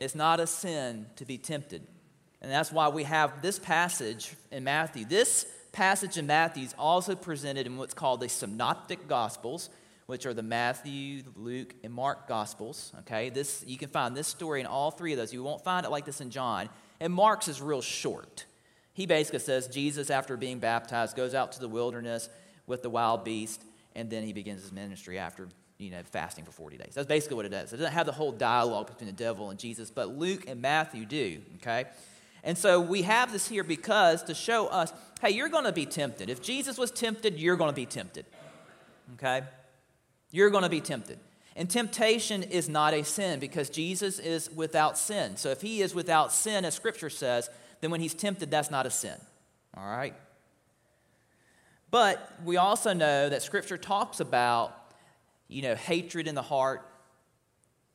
it's 0.00 0.14
not 0.14 0.40
a 0.40 0.46
sin 0.46 1.06
to 1.16 1.26
be 1.26 1.36
tempted. 1.36 1.86
And 2.40 2.50
that's 2.50 2.72
why 2.72 2.88
we 2.88 3.04
have 3.04 3.42
this 3.42 3.58
passage 3.58 4.34
in 4.50 4.64
Matthew. 4.64 5.04
This 5.04 5.46
passage 5.74 6.16
in 6.16 6.26
Matthew 6.26 6.64
is 6.64 6.74
also 6.78 7.14
presented 7.14 7.66
in 7.66 7.76
what's 7.76 7.94
called 7.94 8.20
the 8.20 8.28
Synoptic 8.28 9.06
Gospels 9.08 9.68
which 10.06 10.26
are 10.26 10.34
the 10.34 10.42
Matthew, 10.42 11.22
Luke, 11.34 11.74
and 11.82 11.92
Mark 11.92 12.28
Gospels. 12.28 12.92
Okay, 13.00 13.30
this 13.30 13.64
you 13.66 13.78
can 13.78 13.88
find 13.88 14.16
this 14.16 14.28
story 14.28 14.60
in 14.60 14.66
all 14.66 14.90
three 14.90 15.12
of 15.12 15.18
those. 15.18 15.32
You 15.32 15.42
won't 15.42 15.64
find 15.64 15.86
it 15.86 15.90
like 15.90 16.04
this 16.04 16.20
in 16.20 16.30
John. 16.30 16.68
And 17.00 17.12
Mark's 17.12 17.48
is 17.48 17.60
real 17.60 17.82
short. 17.82 18.44
He 18.92 19.06
basically 19.06 19.40
says 19.40 19.66
Jesus, 19.66 20.10
after 20.10 20.36
being 20.36 20.58
baptized, 20.58 21.16
goes 21.16 21.34
out 21.34 21.52
to 21.52 21.60
the 21.60 21.68
wilderness 21.68 22.28
with 22.66 22.82
the 22.82 22.90
wild 22.90 23.24
beast, 23.24 23.62
and 23.96 24.08
then 24.08 24.22
he 24.22 24.32
begins 24.32 24.62
his 24.62 24.72
ministry 24.72 25.18
after 25.18 25.48
you 25.78 25.90
know 25.90 26.02
fasting 26.04 26.44
for 26.44 26.52
40 26.52 26.76
days. 26.76 26.92
That's 26.94 27.08
basically 27.08 27.36
what 27.36 27.46
it 27.46 27.50
does. 27.50 27.72
It 27.72 27.78
doesn't 27.78 27.92
have 27.92 28.06
the 28.06 28.12
whole 28.12 28.32
dialogue 28.32 28.88
between 28.88 29.06
the 29.06 29.12
devil 29.12 29.50
and 29.50 29.58
Jesus, 29.58 29.90
but 29.90 30.16
Luke 30.16 30.44
and 30.46 30.60
Matthew 30.60 31.06
do. 31.06 31.40
Okay. 31.56 31.86
And 32.44 32.56
so 32.56 32.78
we 32.78 33.02
have 33.02 33.32
this 33.32 33.48
here 33.48 33.64
because 33.64 34.22
to 34.24 34.34
show 34.34 34.66
us, 34.66 34.92
hey, 35.20 35.30
you're 35.30 35.48
going 35.48 35.64
to 35.64 35.72
be 35.72 35.86
tempted. 35.86 36.28
If 36.28 36.42
Jesus 36.42 36.76
was 36.76 36.90
tempted, 36.90 37.40
you're 37.40 37.56
going 37.56 37.70
to 37.70 37.74
be 37.74 37.86
tempted. 37.86 38.26
Okay? 39.14 39.42
You're 40.30 40.50
going 40.50 40.62
to 40.62 40.68
be 40.68 40.82
tempted. 40.82 41.18
And 41.56 41.70
temptation 41.70 42.42
is 42.42 42.68
not 42.68 42.92
a 42.92 43.02
sin 43.02 43.40
because 43.40 43.70
Jesus 43.70 44.18
is 44.18 44.50
without 44.50 44.98
sin. 44.98 45.36
So 45.36 45.50
if 45.50 45.62
he 45.62 45.80
is 45.80 45.94
without 45.94 46.32
sin, 46.32 46.64
as 46.64 46.74
scripture 46.74 47.10
says, 47.10 47.48
then 47.80 47.90
when 47.90 48.00
he's 48.00 48.14
tempted, 48.14 48.50
that's 48.50 48.70
not 48.70 48.86
a 48.86 48.90
sin. 48.90 49.16
All 49.76 49.86
right? 49.86 50.14
But 51.90 52.32
we 52.44 52.56
also 52.56 52.92
know 52.92 53.28
that 53.28 53.42
scripture 53.42 53.78
talks 53.78 54.20
about, 54.20 54.76
you 55.48 55.62
know, 55.62 55.76
hatred 55.76 56.26
in 56.26 56.34
the 56.34 56.42
heart 56.42 56.86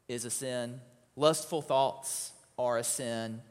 is 0.07 0.25
a 0.25 0.29
sin, 0.29 0.79
lustful 1.15 1.61
thoughts 1.61 2.31
are 2.57 2.77
a 2.77 2.83
sin. 2.83 3.41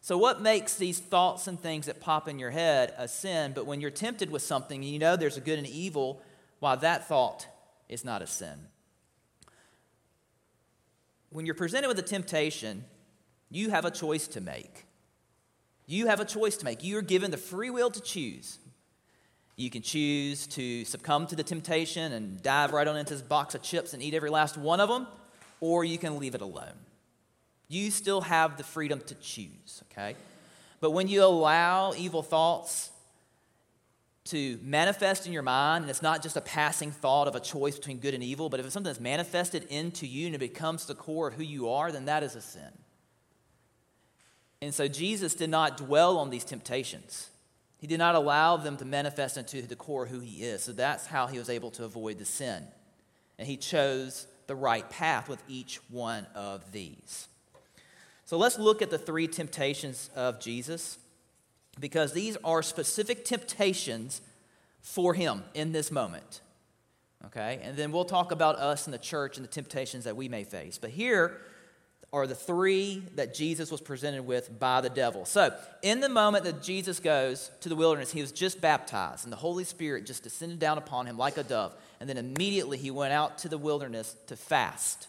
So, 0.00 0.16
what 0.16 0.40
makes 0.40 0.76
these 0.76 0.98
thoughts 0.98 1.46
and 1.46 1.60
things 1.60 1.86
that 1.86 2.00
pop 2.00 2.28
in 2.28 2.38
your 2.38 2.50
head 2.50 2.94
a 2.96 3.08
sin? 3.08 3.52
But 3.54 3.66
when 3.66 3.80
you're 3.80 3.90
tempted 3.90 4.30
with 4.30 4.42
something, 4.42 4.82
you 4.82 4.98
know 4.98 5.16
there's 5.16 5.36
a 5.36 5.42
good 5.42 5.58
and 5.58 5.66
evil, 5.66 6.22
why 6.60 6.76
that 6.76 7.08
thought 7.08 7.46
is 7.88 8.04
not 8.04 8.22
a 8.22 8.26
sin. 8.26 8.68
When 11.30 11.44
you're 11.46 11.54
presented 11.54 11.88
with 11.88 11.98
a 11.98 12.02
temptation, 12.02 12.84
you 13.50 13.70
have 13.70 13.84
a 13.84 13.90
choice 13.90 14.28
to 14.28 14.40
make. 14.40 14.86
You 15.86 16.06
have 16.06 16.20
a 16.20 16.24
choice 16.24 16.56
to 16.58 16.64
make. 16.64 16.84
You 16.84 16.98
are 16.98 17.02
given 17.02 17.30
the 17.30 17.36
free 17.36 17.70
will 17.70 17.90
to 17.90 18.00
choose. 18.00 18.58
You 19.56 19.70
can 19.70 19.82
choose 19.82 20.46
to 20.48 20.84
succumb 20.84 21.26
to 21.26 21.36
the 21.36 21.42
temptation 21.42 22.12
and 22.12 22.40
dive 22.42 22.72
right 22.72 22.86
on 22.86 22.96
into 22.96 23.14
this 23.14 23.22
box 23.22 23.54
of 23.54 23.62
chips 23.62 23.92
and 23.92 24.02
eat 24.02 24.14
every 24.14 24.30
last 24.30 24.56
one 24.56 24.80
of 24.80 24.88
them, 24.88 25.06
or 25.60 25.84
you 25.84 25.98
can 25.98 26.18
leave 26.18 26.34
it 26.34 26.40
alone. 26.40 26.74
You 27.68 27.90
still 27.90 28.22
have 28.22 28.56
the 28.56 28.64
freedom 28.64 29.00
to 29.00 29.14
choose, 29.16 29.82
okay? 29.92 30.16
But 30.80 30.92
when 30.92 31.08
you 31.08 31.22
allow 31.22 31.92
evil 31.94 32.22
thoughts 32.22 32.90
to 34.26 34.58
manifest 34.62 35.26
in 35.26 35.32
your 35.32 35.42
mind, 35.42 35.84
and 35.84 35.90
it's 35.90 36.02
not 36.02 36.22
just 36.22 36.36
a 36.36 36.40
passing 36.40 36.90
thought 36.90 37.28
of 37.28 37.34
a 37.34 37.40
choice 37.40 37.76
between 37.76 37.98
good 37.98 38.14
and 38.14 38.22
evil, 38.22 38.48
but 38.48 38.60
if 38.60 38.66
it's 38.66 38.72
something 38.72 38.90
that's 38.90 39.00
manifested 39.00 39.64
into 39.70 40.06
you 40.06 40.26
and 40.26 40.34
it 40.34 40.38
becomes 40.38 40.86
the 40.86 40.94
core 40.94 41.28
of 41.28 41.34
who 41.34 41.42
you 41.42 41.68
are, 41.68 41.90
then 41.92 42.06
that 42.06 42.22
is 42.22 42.34
a 42.34 42.40
sin. 42.40 42.72
And 44.60 44.74
so 44.74 44.88
Jesus 44.88 45.34
did 45.34 45.50
not 45.50 45.76
dwell 45.76 46.18
on 46.18 46.30
these 46.30 46.44
temptations. 46.44 47.30
He 47.78 47.86
did 47.86 47.98
not 47.98 48.16
allow 48.16 48.56
them 48.56 48.76
to 48.78 48.84
manifest 48.84 49.36
into 49.36 49.62
the 49.62 49.76
core 49.76 50.06
who 50.06 50.20
he 50.20 50.42
is. 50.42 50.62
So 50.62 50.72
that's 50.72 51.06
how 51.06 51.26
he 51.26 51.38
was 51.38 51.48
able 51.48 51.70
to 51.72 51.84
avoid 51.84 52.18
the 52.18 52.24
sin. 52.24 52.64
And 53.38 53.46
he 53.46 53.56
chose 53.56 54.26
the 54.46 54.56
right 54.56 54.88
path 54.90 55.28
with 55.28 55.42
each 55.48 55.80
one 55.88 56.26
of 56.34 56.72
these. 56.72 57.28
So 58.28 58.36
let's 58.36 58.58
look 58.58 58.82
at 58.82 58.90
the 58.90 58.98
three 58.98 59.26
temptations 59.26 60.10
of 60.14 60.38
Jesus 60.38 60.98
because 61.80 62.12
these 62.12 62.36
are 62.44 62.62
specific 62.62 63.24
temptations 63.24 64.20
for 64.82 65.14
him 65.14 65.44
in 65.54 65.72
this 65.72 65.90
moment. 65.90 66.42
Okay? 67.24 67.58
And 67.62 67.74
then 67.74 67.90
we'll 67.90 68.04
talk 68.04 68.30
about 68.30 68.56
us 68.56 68.86
and 68.86 68.92
the 68.92 68.98
church 68.98 69.38
and 69.38 69.44
the 69.44 69.50
temptations 69.50 70.04
that 70.04 70.14
we 70.14 70.28
may 70.28 70.44
face. 70.44 70.76
But 70.76 70.90
here, 70.90 71.38
are 72.12 72.26
the 72.26 72.34
three 72.34 73.02
that 73.14 73.34
Jesus 73.34 73.70
was 73.70 73.80
presented 73.80 74.26
with 74.26 74.58
by 74.58 74.82
the 74.82 74.90
devil. 74.90 75.24
So, 75.24 75.54
in 75.82 76.00
the 76.00 76.08
moment 76.08 76.44
that 76.44 76.62
Jesus 76.62 77.00
goes 77.00 77.50
to 77.60 77.68
the 77.70 77.76
wilderness, 77.76 78.10
he 78.10 78.22
was 78.22 78.32
just 78.32 78.62
baptized, 78.62 79.24
and 79.24 79.32
the 79.32 79.36
Holy 79.36 79.64
Spirit 79.64 80.06
just 80.06 80.22
descended 80.22 80.58
down 80.58 80.78
upon 80.78 81.06
him 81.06 81.18
like 81.18 81.36
a 81.36 81.42
dove. 81.42 81.74
And 82.00 82.08
then 82.08 82.16
immediately 82.16 82.78
he 82.78 82.90
went 82.90 83.12
out 83.12 83.38
to 83.38 83.48
the 83.48 83.58
wilderness 83.58 84.16
to 84.28 84.36
fast 84.36 85.06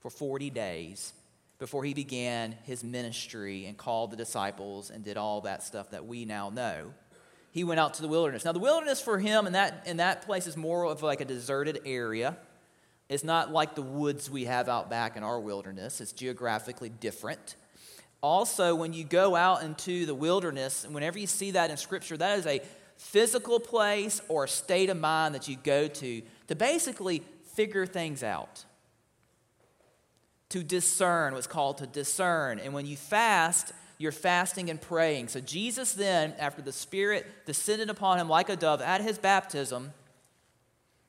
for 0.00 0.10
40 0.10 0.50
days 0.50 1.14
before 1.58 1.84
he 1.84 1.94
began 1.94 2.56
his 2.64 2.84
ministry 2.84 3.66
and 3.66 3.76
called 3.76 4.10
the 4.10 4.16
disciples 4.16 4.90
and 4.90 5.04
did 5.04 5.16
all 5.16 5.40
that 5.42 5.62
stuff 5.62 5.90
that 5.90 6.06
we 6.06 6.24
now 6.24 6.50
know. 6.50 6.92
He 7.50 7.64
went 7.64 7.80
out 7.80 7.94
to 7.94 8.02
the 8.02 8.08
wilderness. 8.08 8.44
Now, 8.44 8.52
the 8.52 8.58
wilderness 8.58 9.00
for 9.00 9.18
him 9.18 9.46
in 9.46 9.54
that, 9.54 9.84
in 9.86 9.96
that 9.96 10.22
place 10.22 10.46
is 10.46 10.56
more 10.56 10.84
of 10.84 11.02
like 11.02 11.22
a 11.22 11.24
deserted 11.24 11.80
area. 11.86 12.36
It's 13.08 13.24
not 13.24 13.50
like 13.50 13.74
the 13.74 13.82
woods 13.82 14.28
we 14.30 14.44
have 14.44 14.68
out 14.68 14.90
back 14.90 15.16
in 15.16 15.22
our 15.22 15.40
wilderness, 15.40 16.00
it's 16.00 16.12
geographically 16.12 16.88
different. 16.88 17.56
Also, 18.22 18.74
when 18.74 18.92
you 18.92 19.04
go 19.04 19.36
out 19.36 19.62
into 19.62 20.04
the 20.06 20.14
wilderness, 20.14 20.84
and 20.84 20.94
whenever 20.94 21.18
you 21.18 21.26
see 21.26 21.52
that 21.52 21.70
in 21.70 21.76
Scripture, 21.76 22.16
that 22.16 22.38
is 22.38 22.46
a 22.46 22.60
physical 22.96 23.60
place 23.60 24.20
or 24.28 24.44
a 24.44 24.48
state 24.48 24.90
of 24.90 24.96
mind 24.98 25.34
that 25.34 25.48
you 25.48 25.56
go 25.62 25.86
to 25.86 26.22
to 26.48 26.54
basically 26.54 27.22
figure 27.54 27.86
things 27.86 28.22
out. 28.22 28.64
To 30.50 30.62
discern, 30.62 31.34
what's 31.34 31.46
called 31.46 31.78
to 31.78 31.86
discern. 31.86 32.58
And 32.58 32.72
when 32.72 32.86
you 32.86 32.96
fast, 32.96 33.72
you're 33.98 34.12
fasting 34.12 34.70
and 34.70 34.80
praying. 34.80 35.28
So, 35.28 35.40
Jesus 35.40 35.94
then, 35.94 36.34
after 36.38 36.62
the 36.62 36.72
Spirit 36.72 37.26
descended 37.46 37.90
upon 37.90 38.18
him 38.18 38.28
like 38.28 38.48
a 38.48 38.56
dove 38.56 38.80
at 38.80 39.00
his 39.00 39.18
baptism, 39.18 39.92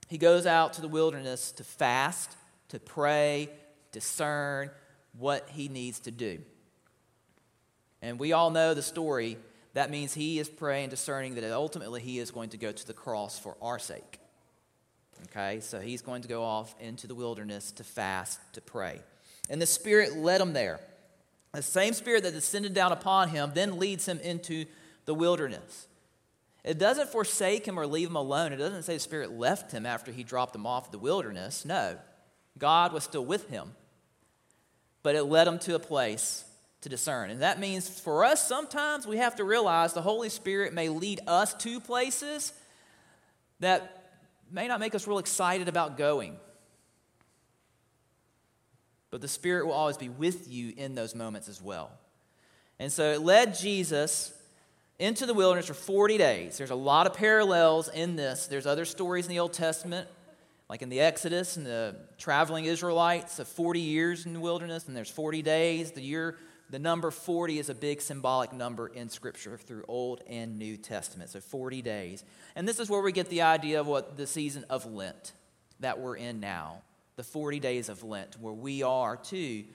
he 0.08 0.18
goes 0.18 0.46
out 0.46 0.74
to 0.74 0.82
the 0.82 0.88
wilderness 0.88 1.52
to 1.54 1.64
fast, 1.64 2.36
to 2.70 2.80
pray, 2.80 3.50
discern 3.92 4.72
what 5.18 5.48
he 5.50 5.68
needs 5.68 6.00
to 6.02 6.12
do. 6.12 6.40
And 8.02 8.20
we 8.20 8.32
all 8.32 8.52
know 8.52 8.74
the 8.74 8.82
story. 8.82 9.38
That 9.74 9.92
means 9.92 10.14
he 10.14 10.40
is 10.40 10.50
praying, 10.50 10.90
discerning 10.90 11.36
that 11.36 11.52
ultimately 11.52 12.02
he 12.02 12.20
is 12.20 12.32
going 12.32 12.50
to 12.50 12.58
go 12.58 12.72
to 12.72 12.88
the 12.88 12.94
cross 12.94 13.38
for 13.38 13.56
our 13.62 13.80
sake. 13.80 14.20
Okay, 15.26 15.60
so 15.60 15.80
he's 15.80 16.02
going 16.02 16.22
to 16.22 16.28
go 16.28 16.44
off 16.44 16.76
into 16.80 17.08
the 17.08 17.16
wilderness 17.16 17.72
to 17.74 17.84
fast, 17.84 18.40
to 18.54 18.62
pray. 18.62 19.02
And 19.50 19.62
the 19.62 19.66
Spirit 19.66 20.18
led 20.18 20.42
him 20.42 20.54
there. 20.54 20.80
The 21.54 21.62
same 21.62 21.94
Spirit 21.94 22.24
that 22.24 22.34
descended 22.34 22.74
down 22.74 22.92
upon 22.92 23.30
him 23.30 23.52
then 23.54 23.80
leads 23.80 24.08
him 24.08 24.20
into 24.20 24.66
the 25.06 25.14
wilderness. 25.14 25.88
It 26.64 26.78
doesn't 26.78 27.10
forsake 27.10 27.66
him 27.66 27.80
or 27.80 27.88
leave 27.88 28.10
him 28.10 28.16
alone. 28.16 28.52
It 28.52 28.58
doesn't 28.58 28.84
say 28.84 28.96
the 28.96 29.00
Spirit 29.00 29.32
left 29.32 29.72
him 29.72 29.86
after 29.86 30.12
he 30.12 30.24
dropped 30.24 30.56
him 30.56 30.68
off 30.68 30.92
the 30.92 31.00
wilderness. 31.00 31.64
No, 31.64 31.98
God 32.58 32.92
was 32.92 33.04
still 33.04 33.26
with 33.26 33.50
him. 33.50 33.72
But 35.02 35.16
it 35.16 35.24
led 35.24 35.48
him 35.48 35.60
to 35.60 35.76
a 35.76 35.80
place 35.80 36.44
to 36.82 36.90
discern. 36.90 37.30
And 37.30 37.42
that 37.42 37.60
means 37.60 37.88
for 37.88 38.26
us, 38.26 38.46
sometimes 38.46 39.08
we 39.08 39.18
have 39.18 39.38
to 39.38 39.44
realize 39.44 39.94
the 39.94 40.02
Holy 40.02 40.30
Spirit 40.30 40.74
may 40.74 40.90
lead 40.90 41.22
us 41.26 41.54
to 41.56 41.80
places 41.80 42.52
that 43.62 44.20
may 44.52 44.68
not 44.68 44.80
make 44.80 44.94
us 44.94 45.08
real 45.08 45.18
excited 45.20 45.68
about 45.68 45.98
going. 45.98 46.38
But 49.18 49.24
the 49.24 49.28
Spirit 49.28 49.66
will 49.66 49.74
always 49.74 49.98
be 49.98 50.10
with 50.10 50.48
you 50.48 50.76
in 50.78 50.94
those 50.94 51.16
moments 51.16 51.48
as 51.48 51.60
well. 51.60 51.90
And 52.78 52.92
so 52.92 53.14
it 53.14 53.22
led 53.22 53.58
Jesus 53.58 54.32
into 55.00 55.26
the 55.26 55.34
wilderness 55.34 55.66
for 55.66 55.74
40 55.74 56.20
days. 56.20 56.60
There's 56.60 56.70
a 56.70 56.76
lot 56.76 57.08
of 57.08 57.16
parallels 57.16 57.90
in 57.90 58.16
this. 58.16 58.46
There's 58.46 58.68
other 58.68 58.86
stories 58.86 59.26
in 59.26 59.32
the 59.32 59.40
Old 59.40 59.54
Testament, 59.54 60.08
like 60.70 60.84
in 60.84 60.90
the 60.90 61.00
Exodus 61.00 61.58
and 61.58 61.66
the 61.66 61.96
traveling 62.20 62.66
Israelites 62.66 63.40
of 63.40 63.48
40 63.48 63.80
years 63.80 64.28
in 64.28 64.34
the 64.34 64.40
wilderness, 64.40 64.88
and 64.88 64.96
there's 64.96 65.10
40 65.10 65.42
days. 65.42 65.94
The 65.94 66.02
year, 66.02 66.38
the 66.70 66.78
number 66.78 67.10
40 67.10 67.58
is 67.58 67.70
a 67.70 67.74
big 67.74 68.02
symbolic 68.02 68.54
number 68.54 68.88
in 68.88 69.10
Scripture 69.10 69.58
through 69.58 69.84
Old 69.88 70.22
and 70.28 70.60
New 70.60 70.78
Testament. 70.78 71.32
So 71.32 71.40
40 71.40 71.82
days. 71.82 72.24
And 72.56 72.68
this 72.68 72.80
is 72.80 72.88
where 72.88 73.02
we 73.02 73.12
get 73.12 73.32
the 73.32 73.42
idea 73.42 73.80
of 73.80 73.88
what 73.88 74.16
the 74.16 74.28
season 74.28 74.64
of 74.70 74.86
Lent 74.86 75.34
that 75.80 76.00
we're 76.00 76.18
in 76.18 76.40
now. 76.40 76.84
The 77.18 77.24
40 77.24 77.60
days 77.60 77.90
of 77.90 78.04
Lent, 78.04 78.40
where 78.40 78.54
we 78.54 78.84
are 78.84 79.18
too 79.18 79.66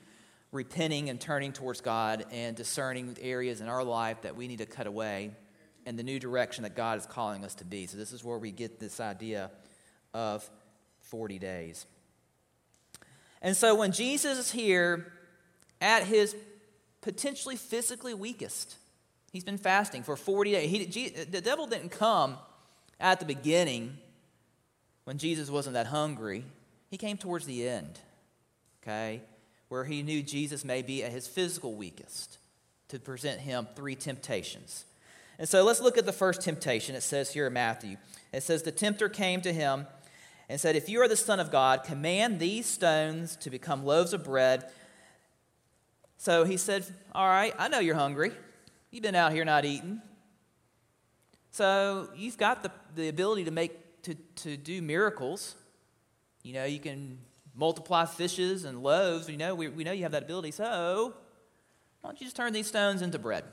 repenting 0.51 1.09
and 1.09 1.19
turning 1.19 1.51
towards 1.51 1.81
God 1.81 2.25
and 2.31 2.55
discerning 2.55 3.17
areas 3.21 3.59
in 3.59 3.67
our 3.67 3.83
life 3.83 4.21
that 4.21 4.35
we 4.35 4.47
need 4.47 4.59
to 4.59 4.65
cut 4.65 4.87
away 4.87 5.31
and 5.85 5.99
the 5.99 6.03
new 6.03 6.19
direction 6.19 6.63
that 6.63 6.75
God 6.75 6.97
is 6.97 7.05
calling 7.05 7.43
us 7.43 7.55
to 7.55 7.65
be. 7.65 7.87
So, 7.87 7.97
this 7.97 8.13
is 8.13 8.23
where 8.23 8.37
we 8.37 8.51
get 8.51 8.79
this 8.79 8.99
idea 8.99 9.51
of 10.13 10.49
40 11.01 11.39
days. 11.39 11.85
And 13.41 13.57
so, 13.57 13.75
when 13.75 13.91
Jesus 13.91 14.37
is 14.37 14.51
here 14.51 15.11
at 15.81 16.03
his 16.03 16.35
potentially 17.01 17.57
physically 17.57 18.13
weakest, 18.13 18.77
he's 19.31 19.43
been 19.43 19.57
fasting 19.57 20.03
for 20.03 20.15
40 20.15 20.51
days. 20.51 20.93
He, 20.93 21.09
the 21.09 21.41
devil 21.41 21.67
didn't 21.67 21.89
come 21.89 22.37
at 22.99 23.19
the 23.19 23.25
beginning 23.25 23.97
when 25.03 25.17
Jesus 25.17 25.49
wasn't 25.49 25.73
that 25.73 25.87
hungry, 25.87 26.45
he 26.93 26.97
came 26.97 27.17
towards 27.17 27.45
the 27.45 27.67
end. 27.67 27.99
Okay? 28.81 29.21
where 29.73 29.85
he 29.85 30.03
knew 30.03 30.21
Jesus 30.21 30.63
may 30.63 30.83
be 30.83 31.03
at 31.03 31.11
his 31.11 31.25
physical 31.25 31.73
weakest 31.73 32.37
to 32.89 32.99
present 32.99 33.39
him 33.39 33.67
three 33.75 33.95
temptations. 33.95 34.85
And 35.39 35.49
so 35.49 35.63
let's 35.63 35.81
look 35.81 35.97
at 35.97 36.05
the 36.05 36.13
first 36.13 36.43
temptation. 36.43 36.93
It 36.93 37.01
says 37.01 37.33
here 37.33 37.47
in 37.47 37.53
Matthew 37.53 37.97
it 38.31 38.43
says, 38.43 38.61
The 38.61 38.71
tempter 38.71 39.09
came 39.09 39.41
to 39.41 39.51
him 39.51 39.87
and 40.47 40.61
said, 40.61 40.75
If 40.75 40.89
you 40.89 41.01
are 41.01 41.07
the 41.07 41.15
Son 41.15 41.39
of 41.39 41.51
God, 41.51 41.83
command 41.83 42.39
these 42.39 42.67
stones 42.67 43.35
to 43.37 43.49
become 43.49 43.83
loaves 43.83 44.13
of 44.13 44.23
bread. 44.23 44.69
So 46.17 46.43
he 46.43 46.57
said, 46.57 46.85
All 47.11 47.27
right, 47.27 47.55
I 47.57 47.67
know 47.67 47.79
you're 47.79 47.95
hungry. 47.95 48.31
You've 48.91 49.01
been 49.01 49.15
out 49.15 49.31
here 49.31 49.43
not 49.43 49.65
eating. 49.65 50.03
So 51.49 52.09
you've 52.15 52.37
got 52.37 52.61
the, 52.61 52.69
the 52.93 53.07
ability 53.07 53.45
to 53.45 53.51
make 53.51 54.03
to, 54.03 54.13
to 54.13 54.55
do 54.55 54.83
miracles. 54.83 55.55
You 56.43 56.53
know, 56.53 56.65
you 56.65 56.79
can 56.79 57.17
multiply 57.55 58.05
fishes 58.05 58.65
and 58.65 58.83
loaves. 58.83 59.29
You 59.29 59.37
know, 59.37 59.55
we, 59.55 59.69
we 59.69 59.83
know 59.83 59.91
you 59.91 60.03
have 60.03 60.11
that 60.11 60.23
ability. 60.23 60.51
So, 60.51 61.13
why 62.01 62.09
don't 62.09 62.19
you 62.19 62.25
just 62.25 62.35
turn 62.35 62.53
these 62.53 62.67
stones 62.67 63.01
into 63.01 63.17
bread 63.17 63.45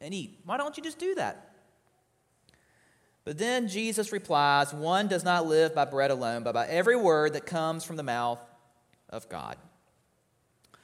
and 0.00 0.12
eat? 0.12 0.38
Why 0.44 0.58
don't 0.58 0.76
you 0.76 0.82
just 0.82 0.98
do 0.98 1.14
that? 1.14 1.54
But 3.24 3.38
then 3.38 3.68
Jesus 3.68 4.12
replies, 4.12 4.74
One 4.74 5.08
does 5.08 5.24
not 5.24 5.46
live 5.46 5.74
by 5.74 5.86
bread 5.86 6.10
alone, 6.10 6.42
but 6.42 6.52
by 6.52 6.66
every 6.66 6.96
word 6.96 7.32
that 7.32 7.46
comes 7.46 7.84
from 7.84 7.96
the 7.96 8.02
mouth 8.02 8.40
of 9.08 9.28
God. 9.28 9.56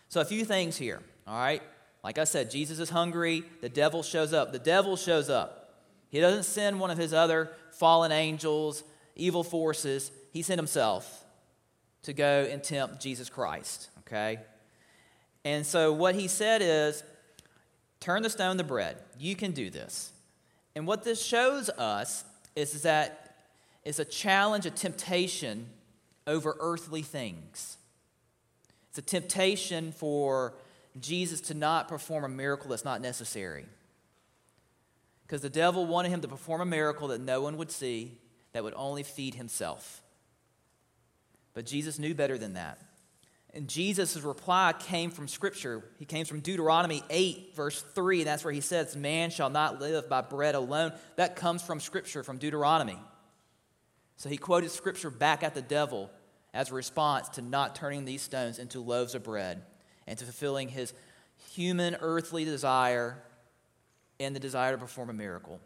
So, 0.09 0.21
a 0.21 0.25
few 0.25 0.45
things 0.45 0.77
here, 0.77 1.03
all 1.27 1.39
right? 1.39 1.63
Like 2.03 2.19
I 2.19 2.25
said, 2.25 2.51
Jesus 2.51 2.79
is 2.79 2.91
hungry. 2.91 3.43
The 3.61 3.69
devil 3.69 4.03
shows 4.03 4.33
up. 4.33 4.53
The 4.53 4.59
devil 4.61 4.97
shows 4.97 5.29
up. 5.29 5.83
He 6.09 6.21
doesn't 6.21 6.45
send 6.45 6.79
one 6.79 6.91
of 6.91 6.99
his 6.99 7.13
other 7.13 7.51
fallen 7.73 8.13
angels, 8.13 8.85
evil 9.17 9.43
forces. 9.43 10.13
He 10.33 10.43
sent 10.43 10.59
himself 10.59 11.26
to 12.07 12.13
go 12.13 12.49
and 12.51 12.63
tempt 12.63 13.01
Jesus 13.01 13.29
Christ, 13.29 13.91
okay? 14.01 14.39
And 15.45 15.67
so 15.67 15.93
what 15.93 16.15
he 16.15 16.29
said 16.29 16.63
is, 16.63 17.03
turn 17.99 18.23
the 18.23 18.31
stone 18.31 18.57
to 18.59 18.65
bread. 18.65 18.97
You 19.19 19.35
can 19.35 19.51
do 19.51 19.71
this. 19.71 20.13
And 20.77 20.87
what 20.87 21.03
this 21.03 21.23
shows 21.23 21.69
us 21.69 22.25
is 22.55 22.83
that 22.83 23.37
it's 23.85 23.99
a 23.99 24.05
challenge, 24.05 24.67
a 24.67 24.71
temptation 24.71 25.67
over 26.29 26.57
earthly 26.61 27.03
things. 27.03 27.77
It's 28.91 28.99
a 28.99 29.03
temptation 29.03 29.91
for 29.91 30.55
Jesus 31.01 31.41
to 31.43 31.55
not 31.55 31.89
perform 31.89 32.25
a 32.25 32.29
miracle 32.29 32.71
that's 32.71 32.85
not 32.85 33.01
necessary. 33.01 33.67
Because 35.27 35.43
the 35.43 35.51
devil 35.51 35.87
wanted 35.87 36.11
him 36.11 36.21
to 36.21 36.29
perform 36.29 36.61
a 36.61 36.67
miracle 36.67 37.09
that 37.09 37.21
no 37.21 37.41
one 37.41 37.57
would 37.57 37.73
see, 37.73 38.19
that 38.53 38.63
would 38.63 38.75
only 38.77 39.03
feed 39.03 39.35
himself. 39.35 40.03
But 41.57 41.65
Jesus 41.65 41.99
knew 41.99 42.15
better 42.15 42.37
than 42.37 42.53
that. 42.53 42.79
And 43.55 43.67
Jesus' 43.67 44.21
reply 44.21 44.75
came 44.79 45.11
from 45.11 45.27
Scripture. 45.27 45.83
He 45.99 46.05
came 46.05 46.27
from 46.27 46.41
Deuteronomy 46.41 47.03
8, 47.09 47.57
verse 47.57 47.81
3. 47.81 48.25
That's 48.25 48.45
where 48.45 48.53
he 48.53 48.61
says, 48.61 48.95
Man 48.95 49.31
shall 49.31 49.49
not 49.49 49.81
live 49.81 50.07
by 50.07 50.21
bread 50.21 50.55
alone. 50.55 50.93
That 51.17 51.35
comes 51.35 51.63
from 51.63 51.81
Scripture, 51.81 52.23
from 52.23 52.37
Deuteronomy. 52.37 52.99
So 54.19 54.29
he 54.29 54.37
quoted 54.37 54.71
Scripture 54.71 55.09
back 55.09 55.43
at 55.43 55.55
the 55.55 55.63
devil 55.63 56.11
as 56.53 56.71
a 56.71 56.75
response 56.75 57.31
to 57.31 57.43
not 57.43 57.75
turning 57.75 58.05
these 58.05 58.21
stones 58.21 58.59
into 58.59 58.81
loaves 58.81 59.15
of 59.15 59.25
bread 59.25 59.63
and 60.07 60.19
to 60.19 60.27
fulfilling 60.27 60.69
his 60.69 60.93
human, 61.53 61.97
earthly 62.03 62.45
desire 62.45 63.17
and 64.21 64.37
the 64.37 64.41
desire 64.41 64.73
to 64.73 64.79
perform 64.79 65.09
a 65.09 65.15
miracle. 65.15 65.59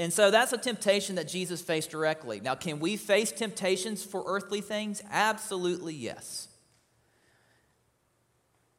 And 0.00 0.10
so 0.10 0.30
that's 0.30 0.54
a 0.54 0.56
temptation 0.56 1.16
that 1.16 1.28
Jesus 1.28 1.60
faced 1.60 1.90
directly. 1.90 2.40
Now, 2.40 2.54
can 2.54 2.80
we 2.80 2.96
face 2.96 3.30
temptations 3.30 4.02
for 4.02 4.24
earthly 4.26 4.62
things? 4.62 5.02
Absolutely 5.10 5.92
yes. 5.92 6.48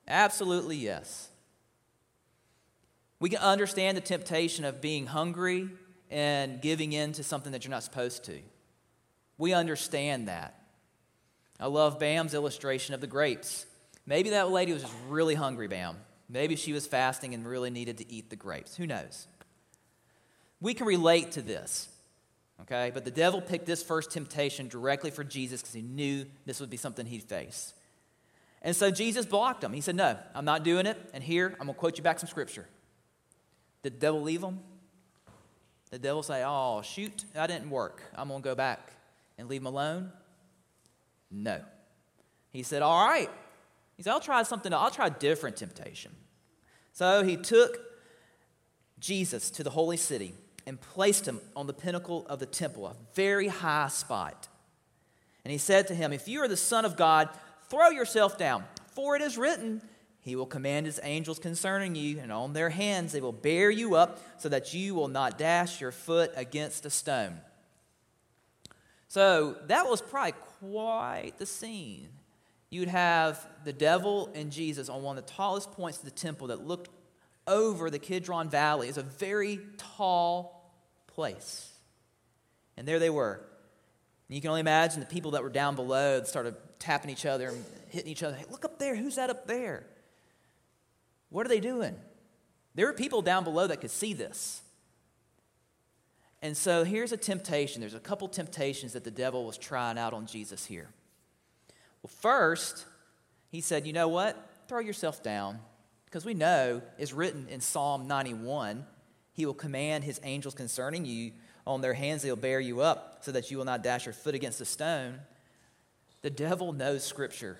Absolutely 0.08 0.78
yes. 0.78 1.30
We 3.20 3.30
can 3.30 3.38
understand 3.38 3.98
the 3.98 4.02
temptation 4.02 4.66
of 4.66 4.82
being 4.82 5.06
hungry 5.06 5.70
and 6.10 6.60
giving 6.60 6.92
in 6.92 7.12
to 7.12 7.24
something 7.24 7.52
that 7.52 7.66
you're 7.66 7.70
not 7.70 7.84
supposed 7.84 8.24
to. 8.24 8.40
We 9.38 9.54
understand 9.54 10.28
that. 10.28 10.60
I 11.60 11.68
love 11.68 12.00
Bam's 12.00 12.34
illustration 12.34 12.96
of 12.96 13.00
the 13.00 13.06
grapes. 13.06 13.68
Maybe 14.08 14.32
that 14.32 14.50
lady 14.50 14.74
was 14.74 14.82
just 14.82 14.96
really 15.08 15.36
hungry, 15.36 15.68
bam. 15.68 15.98
Maybe 16.28 16.56
she 16.56 16.74
was 16.74 16.88
fasting 16.88 17.36
and 17.36 17.48
really 17.48 17.70
needed 17.70 18.00
to 18.00 18.12
eat 18.12 18.32
the 18.32 18.36
grapes. 18.36 18.76
Who 18.76 18.88
knows? 18.88 19.28
We 20.62 20.76
can 20.76 20.86
relate 20.86 21.32
to 21.34 21.42
this, 21.42 21.90
okay? 22.62 22.92
But 22.94 23.04
the 23.04 23.12
devil 23.12 23.42
picked 23.42 23.66
this 23.66 23.82
first 23.82 24.12
temptation 24.12 24.68
directly 24.68 25.10
for 25.10 25.24
Jesus 25.24 25.62
because 25.62 25.74
he 25.74 25.82
knew 25.82 26.26
this 26.46 26.60
would 26.60 26.70
be 26.70 26.78
something 26.78 27.06
he'd 27.06 27.24
face. 27.24 27.74
And 28.62 28.76
so 28.76 28.92
Jesus 28.92 29.26
blocked 29.26 29.64
him. 29.64 29.74
He 29.74 29.82
said, 29.82 29.96
No, 29.96 30.18
I'm 30.36 30.46
not 30.46 30.64
doing 30.64 30.86
it. 30.86 30.98
And 31.14 31.24
here, 31.24 31.56
I'm 31.60 31.66
going 31.66 31.74
to 31.74 31.80
quote 31.80 31.98
you 31.98 32.04
back 32.04 32.20
some 32.20 32.30
scripture. 32.30 32.68
Did 33.82 33.94
the 33.94 33.98
devil 33.98 34.22
leave 34.22 34.44
him? 34.44 34.60
The 35.90 35.98
devil 35.98 36.22
say, 36.22 36.44
Oh, 36.46 36.84
shoot, 36.84 37.26
that 37.34 37.48
didn't 37.48 37.72
work. 37.72 38.04
I'm 38.16 38.28
going 38.28 38.44
to 38.44 38.48
go 38.48 38.54
back 38.54 38.92
and 39.40 39.50
leave 39.50 39.62
him 39.62 39.68
alone? 39.68 40.12
No. 41.32 41.60
He 42.52 42.62
said, 42.62 42.84
All 42.84 43.04
right. 43.04 43.30
He 43.98 44.04
said, 44.04 44.12
I'll 44.12 44.20
try 44.20 44.42
something, 44.44 44.74
I'll 44.74 44.92
try 44.92 45.08
a 45.08 45.12
different 45.12 45.58
temptation. 45.58 46.12
So 46.94 47.24
he 47.24 47.38
took 47.38 47.78
Jesus 49.00 49.50
to 49.52 49.64
the 49.64 49.70
holy 49.70 49.98
city 49.98 50.34
and 50.66 50.80
placed 50.80 51.28
him 51.28 51.40
on 51.56 51.68
the 51.68 51.74
pinnacle 51.74 52.26
of 52.28 52.40
the 52.40 52.46
temple, 52.46 52.88
a 52.88 52.96
very 53.14 53.48
high 53.48 53.88
spot. 53.88 54.48
And 55.44 55.52
he 55.52 55.58
said 55.58 55.88
to 55.88 55.96
him, 55.96 56.14
If 56.14 56.28
you 56.28 56.42
are 56.42 56.48
the 56.48 56.58
Son 56.58 56.86
of 56.86 56.96
God, 56.96 57.30
throw 57.70 57.90
yourself 57.90 58.38
down, 58.38 58.64
for 58.94 59.16
it 59.16 59.22
is 59.22 59.38
written, 59.38 59.82
He 60.20 60.36
will 60.36 60.46
command 60.46 60.86
His 60.86 61.00
angels 61.04 61.40
concerning 61.40 61.96
you, 61.96 62.20
and 62.20 62.32
on 62.32 62.54
their 62.54 62.70
hands 62.70 63.12
they 63.12 63.22
will 63.22 63.32
bear 63.32 63.70
you 63.72 63.96
up, 63.96 64.20
so 64.40 64.50
that 64.50 64.74
you 64.74 64.94
will 64.94 65.08
not 65.08 65.38
dash 65.38 65.82
your 65.82 65.92
foot 65.92 66.32
against 66.36 66.86
a 66.86 66.90
stone. 66.90 67.40
So 69.08 69.58
that 69.68 69.88
was 69.88 70.02
probably 70.02 70.34
quite 70.60 71.34
the 71.38 71.46
scene. 71.46 72.10
You'd 72.70 72.88
have 72.88 73.46
the 73.66 73.74
devil 73.74 74.32
and 74.34 74.50
Jesus 74.52 74.88
on 74.88 75.04
one 75.04 75.18
of 75.18 75.26
the 75.26 75.32
tallest 75.34 75.72
points 75.74 75.98
of 75.98 76.06
the 76.06 76.12
temple 76.12 76.48
that 76.48 76.66
looked 76.66 76.90
over 77.48 77.90
the 77.90 78.00
Kidron 78.00 78.50
Valley. 78.50 78.88
It's 78.88 78.98
a 78.98 79.04
very 79.04 79.60
tall 79.78 80.74
place. 81.08 81.70
And 82.78 82.88
there 82.88 83.00
they 83.00 83.10
were. 83.10 83.42
And 84.28 84.36
you 84.36 84.42
can 84.42 84.50
only 84.50 84.62
imagine 84.62 85.00
the 85.00 85.06
people 85.06 85.32
that 85.32 85.44
were 85.44 85.50
down 85.50 85.76
below 85.76 86.24
started 86.24 86.56
tapping 86.80 87.12
each 87.12 87.26
other 87.26 87.50
and 87.50 87.66
hitting 87.90 88.12
each 88.12 88.24
other. 88.24 88.36
Hey, 88.36 88.46
look 88.50 88.66
up 88.66 88.80
there. 88.80 88.96
Who's 88.96 89.16
that 89.16 89.30
up 89.30 89.48
there? 89.48 89.86
What 91.30 91.46
are 91.46 91.50
they 91.50 91.60
doing? 91.60 91.96
There 92.76 92.86
were 92.86 92.94
people 92.94 93.22
down 93.22 93.44
below 93.44 93.68
that 93.68 93.82
could 93.82 93.92
see 93.92 94.14
this. 94.14 94.62
And 96.42 96.58
so 96.58 96.84
here's 96.84 97.12
a 97.12 97.18
temptation. 97.18 97.82
There's 97.82 97.94
a 97.94 98.00
couple 98.00 98.28
temptations 98.28 98.94
that 98.94 99.04
the 99.04 99.12
devil 99.12 99.46
was 99.46 99.58
trying 99.58 99.98
out 99.98 100.14
on 100.14 100.26
Jesus 100.26 100.66
here. 100.66 100.90
Well, 102.02 102.12
first, 102.20 102.86
he 103.50 103.62
said, 103.62 103.86
You 103.86 103.94
know 103.94 104.08
what? 104.08 104.38
Throw 104.68 104.80
yourself 104.80 105.22
down. 105.22 105.60
Because 106.12 106.26
we 106.26 106.34
know 106.34 106.82
it's 106.98 107.14
written 107.14 107.48
in 107.48 107.62
Psalm 107.62 108.06
91 108.06 108.86
He 109.32 109.46
will 109.46 109.54
command 109.54 110.04
His 110.04 110.20
angels 110.24 110.54
concerning 110.54 111.06
you. 111.06 111.32
On 111.66 111.80
their 111.80 111.94
hands 111.94 112.22
they'll 112.22 112.36
bear 112.36 112.60
you 112.60 112.82
up 112.82 113.20
so 113.22 113.32
that 113.32 113.50
you 113.50 113.58
will 113.58 113.66
not 113.66 113.82
dash 113.82 114.06
your 114.06 114.14
foot 114.14 114.36
against 114.36 114.60
a 114.60 114.66
stone. 114.66 115.20
The 116.22 116.30
devil 116.30 116.74
knows 116.74 117.06
Scripture 117.06 117.58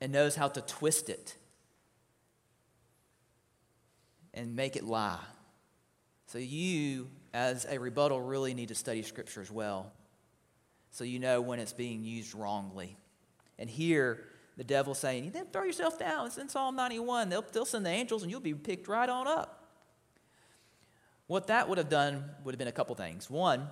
and 0.00 0.12
knows 0.12 0.36
how 0.36 0.48
to 0.48 0.60
twist 0.60 1.08
it 1.08 1.34
and 4.32 4.54
make 4.54 4.76
it 4.76 4.84
lie. 4.84 5.18
So 6.26 6.38
you 6.38 7.08
as 7.34 7.66
a 7.68 7.78
rebuttal, 7.78 8.20
really 8.20 8.54
need 8.54 8.68
to 8.68 8.74
study 8.76 9.02
Scripture 9.02 9.40
as 9.40 9.50
well 9.50 9.92
so 10.92 11.02
you 11.02 11.18
know 11.18 11.40
when 11.40 11.58
it's 11.58 11.72
being 11.72 12.04
used 12.04 12.34
wrongly. 12.34 12.96
And 13.58 13.68
here, 13.68 14.24
the 14.56 14.64
devil 14.64 14.94
saying, 14.94 15.24
you 15.24 15.30
throw 15.52 15.64
yourself 15.64 15.98
down. 15.98 16.26
It's 16.26 16.38
in 16.38 16.48
Psalm 16.48 16.76
91. 16.76 17.28
They'll, 17.28 17.44
they'll 17.52 17.64
send 17.64 17.86
the 17.86 17.90
angels 17.90 18.22
and 18.22 18.30
you'll 18.30 18.40
be 18.40 18.54
picked 18.54 18.88
right 18.88 19.08
on 19.08 19.26
up. 19.26 19.68
What 21.26 21.46
that 21.46 21.68
would 21.68 21.78
have 21.78 21.88
done 21.88 22.24
would 22.44 22.52
have 22.52 22.58
been 22.58 22.68
a 22.68 22.72
couple 22.72 22.94
things. 22.96 23.30
One, 23.30 23.68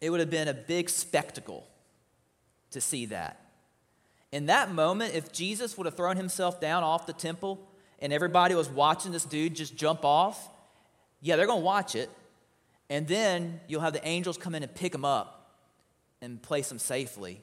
it 0.00 0.10
would 0.10 0.20
have 0.20 0.30
been 0.30 0.48
a 0.48 0.54
big 0.54 0.88
spectacle 0.88 1.66
to 2.70 2.80
see 2.80 3.06
that. 3.06 3.50
In 4.32 4.46
that 4.46 4.72
moment, 4.72 5.14
if 5.14 5.32
Jesus 5.32 5.76
would 5.76 5.86
have 5.86 5.96
thrown 5.96 6.16
himself 6.16 6.60
down 6.60 6.84
off 6.84 7.06
the 7.06 7.12
temple 7.12 7.68
and 7.98 8.12
everybody 8.12 8.54
was 8.54 8.68
watching 8.68 9.10
this 9.12 9.24
dude 9.24 9.56
just 9.56 9.76
jump 9.76 10.04
off, 10.04 10.48
yeah, 11.20 11.36
they're 11.36 11.46
going 11.46 11.60
to 11.60 11.64
watch 11.64 11.94
it. 11.94 12.08
And 12.88 13.06
then 13.06 13.60
you'll 13.66 13.80
have 13.80 13.92
the 13.92 14.06
angels 14.06 14.38
come 14.38 14.54
in 14.54 14.62
and 14.62 14.74
pick 14.74 14.94
him 14.94 15.04
up 15.04 15.58
and 16.22 16.40
place 16.40 16.70
him 16.70 16.78
safely. 16.78 17.40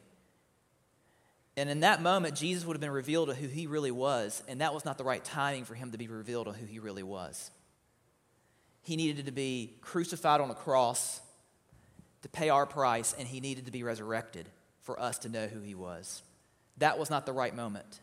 And 1.58 1.72
in 1.72 1.80
that 1.80 2.04
moment, 2.04 2.36
Jesus 2.36 2.65
would 2.65 2.76
have 2.76 2.82
been 2.82 2.91
revealed 2.91 3.30
to 3.30 3.36
who 3.36 3.48
he 3.48 3.65
really 3.65 3.91
was, 3.91 4.43
and 4.48 4.62
that 4.62 4.76
was 4.76 4.86
not 4.86 5.00
the 5.00 5.04
right 5.04 5.24
timing 5.24 5.65
for 5.65 5.74
him 5.74 5.91
to 5.91 5.98
be 5.98 6.08
revealed 6.08 6.46
to 6.46 6.54
who 6.54 6.67
he 6.67 6.78
really 6.78 7.02
was. 7.02 7.50
He 8.84 8.96
needed 8.96 9.26
to 9.26 9.32
be 9.32 9.74
crucified 9.82 10.39
on 10.39 10.52
a 10.52 10.56
cross 10.56 11.20
to 12.22 12.30
pay 12.30 12.50
our 12.50 12.67
price, 12.67 13.15
and 13.17 13.28
he 13.28 13.39
needed 13.39 13.65
to 13.65 13.72
be 13.72 13.82
resurrected 13.82 14.48
for 14.82 15.00
us 15.00 15.17
to 15.20 15.30
know 15.30 15.48
who 15.48 15.60
he 15.62 15.74
was. 15.74 16.22
That 16.78 17.00
was 17.00 17.10
not 17.10 17.26
the 17.26 17.34
right 17.34 17.56
moment. 17.56 18.02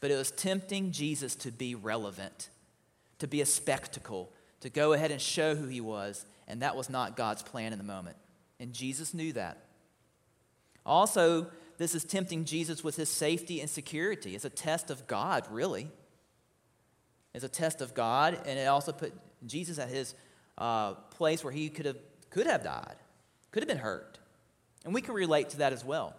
But 0.00 0.10
it 0.10 0.16
was 0.16 0.30
tempting 0.30 0.92
Jesus 0.92 1.34
to 1.36 1.50
be 1.50 1.74
relevant, 1.74 2.50
to 3.20 3.26
be 3.26 3.40
a 3.40 3.46
spectacle, 3.46 4.30
to 4.60 4.68
go 4.68 4.92
ahead 4.92 5.10
and 5.10 5.20
show 5.20 5.54
who 5.54 5.66
he 5.66 5.80
was, 5.80 6.26
and 6.46 6.60
that 6.60 6.76
was 6.76 6.90
not 6.90 7.16
God's 7.16 7.42
plan 7.42 7.72
in 7.72 7.78
the 7.78 7.84
moment. 7.84 8.16
And 8.60 8.74
Jesus 8.74 9.14
knew 9.14 9.32
that. 9.32 9.58
Also, 10.84 11.46
this 11.78 11.94
is 11.94 12.04
tempting 12.04 12.44
Jesus 12.44 12.84
with 12.84 12.96
his 12.96 13.08
safety 13.08 13.60
and 13.60 13.68
security. 13.68 14.34
It's 14.34 14.44
a 14.44 14.50
test 14.50 14.90
of 14.90 15.06
God, 15.06 15.46
really. 15.50 15.88
It's 17.34 17.44
a 17.44 17.48
test 17.48 17.80
of 17.80 17.94
God, 17.94 18.38
and 18.46 18.58
it 18.58 18.66
also 18.66 18.92
put 18.92 19.12
Jesus 19.46 19.78
at 19.78 19.88
his 19.88 20.14
uh, 20.58 20.94
place 20.94 21.42
where 21.42 21.52
he 21.52 21.68
could 21.68 21.86
have, 21.86 21.96
could 22.30 22.46
have 22.46 22.62
died, 22.62 22.96
could 23.50 23.62
have 23.62 23.68
been 23.68 23.78
hurt. 23.78 24.18
And 24.84 24.92
we 24.92 25.00
can 25.00 25.14
relate 25.14 25.50
to 25.50 25.58
that 25.58 25.72
as 25.72 25.84
well. 25.84 26.14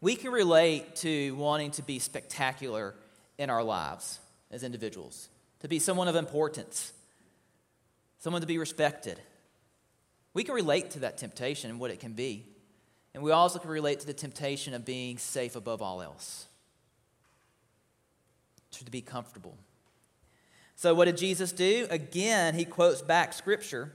We 0.00 0.16
can 0.16 0.32
relate 0.32 0.96
to 0.96 1.34
wanting 1.36 1.70
to 1.72 1.82
be 1.82 1.98
spectacular 1.98 2.94
in 3.38 3.50
our 3.50 3.62
lives 3.62 4.20
as 4.50 4.62
individuals, 4.62 5.28
to 5.60 5.68
be 5.68 5.78
someone 5.78 6.08
of 6.08 6.16
importance, 6.16 6.92
someone 8.18 8.40
to 8.40 8.46
be 8.46 8.58
respected. 8.58 9.20
We 10.34 10.44
can 10.44 10.54
relate 10.54 10.90
to 10.92 11.00
that 11.00 11.16
temptation 11.18 11.70
and 11.70 11.80
what 11.80 11.90
it 11.90 12.00
can 12.00 12.12
be. 12.12 12.44
And 13.16 13.24
we 13.24 13.30
also 13.30 13.58
can 13.58 13.70
relate 13.70 14.00
to 14.00 14.06
the 14.06 14.12
temptation 14.12 14.74
of 14.74 14.84
being 14.84 15.16
safe 15.16 15.56
above 15.56 15.80
all 15.80 16.02
else, 16.02 16.48
to 18.72 18.90
be 18.90 19.00
comfortable. 19.00 19.56
So, 20.74 20.94
what 20.94 21.06
did 21.06 21.16
Jesus 21.16 21.50
do? 21.50 21.86
Again, 21.88 22.54
he 22.54 22.66
quotes 22.66 23.00
back 23.00 23.32
scripture. 23.32 23.90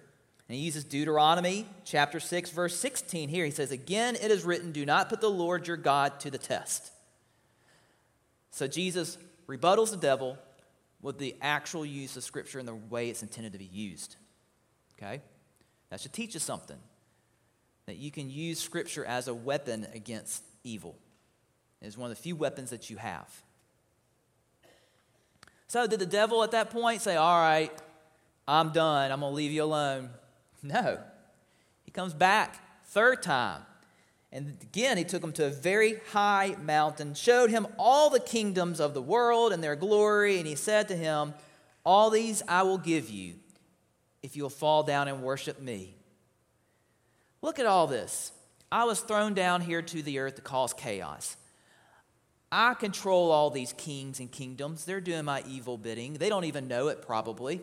And 0.48 0.58
he 0.58 0.66
uses 0.66 0.84
Deuteronomy 0.84 1.68
chapter 1.86 2.20
6, 2.20 2.50
verse 2.50 2.76
16 2.76 3.30
here. 3.30 3.46
He 3.46 3.52
says, 3.52 3.72
Again, 3.72 4.16
it 4.16 4.32
is 4.32 4.44
written, 4.44 4.72
Do 4.72 4.88
not 4.88 5.08
put 5.08 5.22
the 5.22 5.30
Lord 5.30 5.68
your 5.68 5.78
God 5.78 6.20
to 6.22 6.32
the 6.32 6.40
test. 6.40 6.92
So 8.50 8.68
Jesus 8.68 9.20
rebuttals 9.48 9.92
the 9.92 9.98
devil 9.98 10.40
with 11.00 11.20
the 11.20 11.36
actual 11.44 11.86
use 11.86 12.18
of 12.18 12.24
Scripture 12.24 12.58
and 12.58 12.68
the 12.68 12.74
way 12.74 13.12
it's 13.12 13.22
intended 13.22 13.54
to 13.54 13.60
be 13.60 13.66
used. 13.66 14.16
Okay? 14.98 15.22
That 15.92 16.02
should 16.02 16.12
teach 16.12 16.36
us 16.36 16.44
something. 16.44 16.78
That 17.86 17.98
you 17.98 18.12
can 18.12 18.30
use 18.30 18.60
Scripture 18.60 19.06
as 19.06 19.28
a 19.28 19.34
weapon 19.34 19.88
against 19.94 20.44
evil. 20.64 20.96
It 21.82 21.88
is 21.88 21.98
one 21.98 22.12
of 22.12 22.18
the 22.18 22.22
few 22.22 22.36
weapons 22.36 22.70
that 22.70 22.90
you 22.90 22.98
have. 22.98 23.30
So, 25.68 25.88
did 25.88 26.00
the 26.00 26.06
devil 26.06 26.44
at 26.44 26.52
that 26.52 26.70
point 26.70 27.02
say, 27.02 27.16
All 27.16 27.40
right, 27.40 27.72
I'm 28.48 28.72
done, 28.72 29.12
I'm 29.12 29.22
going 29.22 29.32
to 29.32 29.36
leave 29.36 29.52
you 29.52 29.64
alone? 29.64 30.10
No. 30.64 31.00
He 31.86 31.92
comes 31.92 32.14
back, 32.14 32.64
third 32.86 33.24
time. 33.24 33.64
And 34.32 34.58
again, 34.62 34.98
he 34.98 35.04
took 35.04 35.24
him 35.24 35.34
to 35.34 35.46
a 35.46 35.50
very 35.50 36.00
high 36.12 36.56
mountain, 36.62 37.16
showed 37.16 37.50
him 37.50 37.68
all 37.78 38.10
the 38.10 38.20
kingdoms 38.20 38.80
of 38.80 38.94
the 38.94 39.02
world 39.02 39.52
and 39.52 39.64
their 39.64 39.76
glory, 39.76 40.38
and 40.38 40.48
he 40.48 40.56
said 40.56 40.88
to 40.88 40.96
him, 40.96 41.34
All 41.84 42.10
these 42.10 42.44
I 42.48 42.64
will 42.64 42.78
give 42.78 43.10
you 43.10 43.36
if 44.24 44.36
you'll 44.36 44.50
fall 44.50 44.84
down 44.84 45.08
and 45.08 45.22
worship 45.22 45.60
me. 45.60 45.96
Look 47.42 47.60
at 47.60 47.66
all 47.66 47.88
this. 47.88 48.32
I 48.72 48.86
was 48.86 49.02
thrown 49.02 49.34
down 49.34 49.62
here 49.62 49.82
to 49.82 50.02
the 50.02 50.20
earth 50.20 50.36
to 50.36 50.42
cause 50.42 50.74
chaos. 50.74 51.36
I 52.52 52.74
control 52.74 53.32
all 53.32 53.50
these 53.50 53.74
kings 53.74 54.20
and 54.20 54.32
kingdoms. 54.32 54.86
They're 54.86 55.02
doing 55.02 55.26
my 55.26 55.44
evil 55.48 55.78
bidding. 55.78 56.14
They 56.16 56.30
don't 56.30 56.44
even 56.46 56.68
know 56.68 56.90
it, 56.90 57.02
probably. 57.02 57.62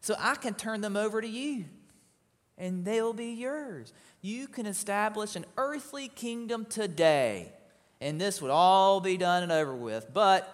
So 0.00 0.14
I 0.18 0.34
can 0.34 0.54
turn 0.54 0.80
them 0.80 0.96
over 0.96 1.20
to 1.20 1.28
you, 1.28 1.64
and 2.58 2.84
they'll 2.84 3.12
be 3.12 3.32
yours. 3.32 3.92
You 4.20 4.48
can 4.48 4.66
establish 4.66 5.36
an 5.36 5.44
earthly 5.56 6.08
kingdom 6.08 6.64
today, 6.64 7.52
and 8.00 8.20
this 8.20 8.42
would 8.42 8.50
all 8.50 9.00
be 9.00 9.16
done 9.16 9.44
and 9.44 9.52
over 9.52 9.74
with. 9.74 10.12
But 10.12 10.52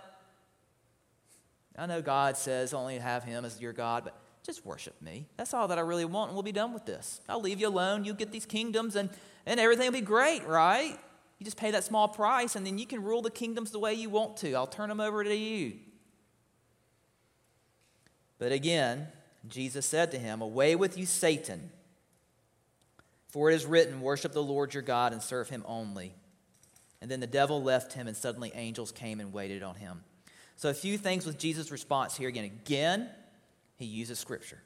I 1.76 1.86
know 1.86 2.02
God 2.02 2.36
says 2.36 2.74
only 2.74 2.98
have 2.98 3.24
Him 3.24 3.44
as 3.44 3.60
your 3.60 3.72
God, 3.72 4.04
but 4.04 4.21
just 4.44 4.66
worship 4.66 5.00
me. 5.00 5.26
That's 5.36 5.54
all 5.54 5.68
that 5.68 5.78
I 5.78 5.82
really 5.82 6.04
want, 6.04 6.30
and 6.30 6.36
we'll 6.36 6.42
be 6.42 6.52
done 6.52 6.74
with 6.74 6.84
this. 6.84 7.20
I'll 7.28 7.40
leave 7.40 7.60
you 7.60 7.68
alone. 7.68 8.04
You'll 8.04 8.16
get 8.16 8.32
these 8.32 8.46
kingdoms, 8.46 8.96
and, 8.96 9.08
and 9.46 9.60
everything 9.60 9.86
will 9.86 9.92
be 9.92 10.00
great, 10.00 10.46
right? 10.46 10.98
You 11.38 11.44
just 11.44 11.56
pay 11.56 11.70
that 11.70 11.84
small 11.84 12.08
price, 12.08 12.56
and 12.56 12.66
then 12.66 12.78
you 12.78 12.86
can 12.86 13.02
rule 13.02 13.22
the 13.22 13.30
kingdoms 13.30 13.70
the 13.70 13.78
way 13.78 13.94
you 13.94 14.10
want 14.10 14.36
to. 14.38 14.54
I'll 14.54 14.66
turn 14.66 14.88
them 14.88 15.00
over 15.00 15.22
to 15.22 15.34
you. 15.34 15.74
But 18.38 18.50
again, 18.50 19.06
Jesus 19.48 19.86
said 19.86 20.10
to 20.10 20.18
him, 20.18 20.40
Away 20.40 20.74
with 20.74 20.98
you, 20.98 21.06
Satan. 21.06 21.70
For 23.28 23.50
it 23.50 23.54
is 23.54 23.64
written, 23.64 24.00
Worship 24.00 24.32
the 24.32 24.42
Lord 24.42 24.74
your 24.74 24.82
God 24.82 25.12
and 25.12 25.22
serve 25.22 25.48
him 25.48 25.64
only. 25.66 26.14
And 27.00 27.10
then 27.10 27.20
the 27.20 27.26
devil 27.26 27.62
left 27.62 27.92
him, 27.92 28.06
and 28.08 28.16
suddenly 28.16 28.52
angels 28.54 28.92
came 28.92 29.20
and 29.20 29.32
waited 29.32 29.62
on 29.62 29.76
him. 29.76 30.02
So, 30.56 30.68
a 30.68 30.74
few 30.74 30.98
things 30.98 31.26
with 31.26 31.38
Jesus' 31.38 31.70
response 31.70 32.16
here 32.16 32.28
again. 32.28 32.44
Again, 32.44 33.08
he 33.82 33.88
uses 33.88 34.18
scripture. 34.18 34.62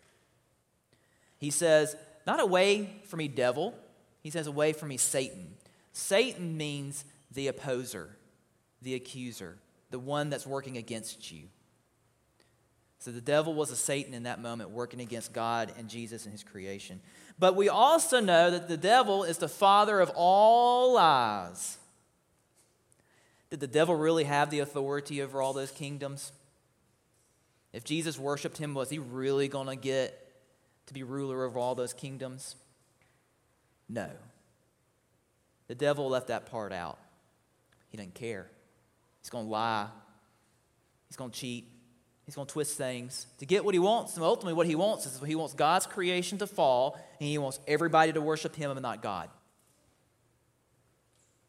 He 1.38 1.50
says, 1.50 1.96
Not 2.26 2.40
away 2.40 3.00
from 3.04 3.18
me, 3.18 3.28
devil. 3.28 3.74
He 4.22 4.30
says, 4.30 4.46
Away 4.46 4.72
from 4.72 4.88
me, 4.88 4.96
Satan. 4.96 5.54
Satan 5.92 6.56
means 6.56 7.04
the 7.30 7.48
opposer, 7.48 8.16
the 8.82 8.94
accuser, 8.94 9.58
the 9.90 9.98
one 9.98 10.30
that's 10.30 10.46
working 10.46 10.76
against 10.76 11.30
you. 11.32 11.44
So 12.98 13.10
the 13.12 13.20
devil 13.20 13.54
was 13.54 13.70
a 13.70 13.76
Satan 13.76 14.14
in 14.14 14.24
that 14.24 14.40
moment, 14.40 14.70
working 14.70 15.00
against 15.00 15.32
God 15.32 15.72
and 15.78 15.88
Jesus 15.88 16.24
and 16.24 16.32
his 16.32 16.42
creation. 16.42 17.00
But 17.38 17.54
we 17.54 17.68
also 17.68 18.20
know 18.20 18.50
that 18.50 18.68
the 18.68 18.76
devil 18.76 19.22
is 19.22 19.38
the 19.38 19.48
father 19.48 20.00
of 20.00 20.10
all 20.14 20.94
lies. 20.94 21.78
Did 23.50 23.60
the 23.60 23.66
devil 23.66 23.94
really 23.94 24.24
have 24.24 24.50
the 24.50 24.58
authority 24.60 25.22
over 25.22 25.40
all 25.40 25.52
those 25.52 25.70
kingdoms? 25.70 26.32
If 27.76 27.84
Jesus 27.84 28.18
worshiped 28.18 28.56
him, 28.56 28.72
was 28.72 28.88
he 28.88 28.98
really 28.98 29.48
going 29.48 29.66
to 29.66 29.76
get 29.76 30.32
to 30.86 30.94
be 30.94 31.02
ruler 31.02 31.44
over 31.44 31.58
all 31.58 31.74
those 31.74 31.92
kingdoms? 31.92 32.56
No. 33.86 34.08
The 35.68 35.74
devil 35.74 36.08
left 36.08 36.28
that 36.28 36.46
part 36.46 36.72
out. 36.72 36.98
He 37.90 37.98
doesn't 37.98 38.14
care. 38.14 38.46
He's 39.20 39.28
going 39.28 39.44
to 39.44 39.50
lie, 39.50 39.88
he's 41.08 41.18
going 41.18 41.30
to 41.30 41.38
cheat, 41.38 41.68
he's 42.24 42.34
going 42.34 42.46
to 42.46 42.52
twist 42.52 42.78
things 42.78 43.26
to 43.40 43.44
get 43.44 43.62
what 43.62 43.74
he 43.74 43.78
wants. 43.78 44.14
And 44.14 44.24
ultimately, 44.24 44.54
what 44.54 44.66
he 44.66 44.74
wants 44.74 45.04
is 45.04 45.20
he 45.26 45.34
wants 45.34 45.52
God's 45.52 45.84
creation 45.84 46.38
to 46.38 46.46
fall, 46.46 46.98
and 47.20 47.28
he 47.28 47.36
wants 47.36 47.60
everybody 47.68 48.10
to 48.10 48.22
worship 48.22 48.56
him 48.56 48.70
and 48.70 48.80
not 48.80 49.02
God. 49.02 49.28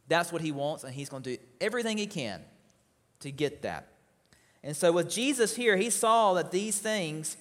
That's 0.09 0.33
what 0.33 0.41
he 0.41 0.51
wants, 0.51 0.83
and 0.83 0.93
he's 0.93 1.07
going 1.07 1.23
to 1.23 1.37
do 1.37 1.43
everything 1.61 1.97
he 1.97 2.07
can 2.07 2.41
to 3.21 3.31
get 3.31 3.61
that. 3.61 3.93
And 4.63 4.75
so, 4.75 4.91
with 4.91 5.09
Jesus 5.09 5.55
here, 5.55 5.77
he 5.77 5.89
saw 5.89 6.33
that 6.33 6.51
these 6.51 6.79
things, 6.79 7.37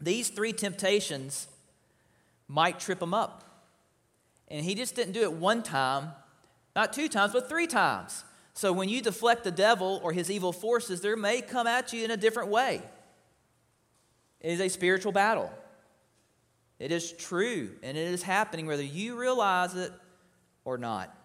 these 0.00 0.28
three 0.28 0.52
temptations, 0.52 1.48
might 2.48 2.80
trip 2.80 3.02
him 3.02 3.14
up. 3.14 3.44
And 4.48 4.64
he 4.64 4.74
just 4.74 4.94
didn't 4.94 5.12
do 5.12 5.22
it 5.22 5.32
one 5.32 5.62
time, 5.62 6.12
not 6.76 6.92
two 6.92 7.08
times, 7.08 7.32
but 7.32 7.48
three 7.48 7.66
times. 7.66 8.24
So 8.54 8.72
when 8.72 8.88
you 8.88 9.02
deflect 9.02 9.42
the 9.42 9.50
devil 9.50 10.00
or 10.02 10.12
his 10.12 10.30
evil 10.30 10.52
forces, 10.52 11.00
there 11.00 11.16
may 11.16 11.40
come 11.40 11.66
at 11.66 11.92
you 11.92 12.04
in 12.04 12.12
a 12.12 12.16
different 12.16 12.50
way. 12.50 12.80
It 14.40 14.52
is 14.52 14.60
a 14.60 14.68
spiritual 14.68 15.10
battle. 15.10 15.50
It 16.78 16.92
is 16.92 17.12
true, 17.12 17.70
and 17.82 17.96
it 17.96 18.08
is 18.08 18.22
happening 18.22 18.66
whether 18.66 18.82
you 18.82 19.18
realize 19.18 19.74
it 19.74 19.92
or 20.64 20.78
not. 20.78 21.16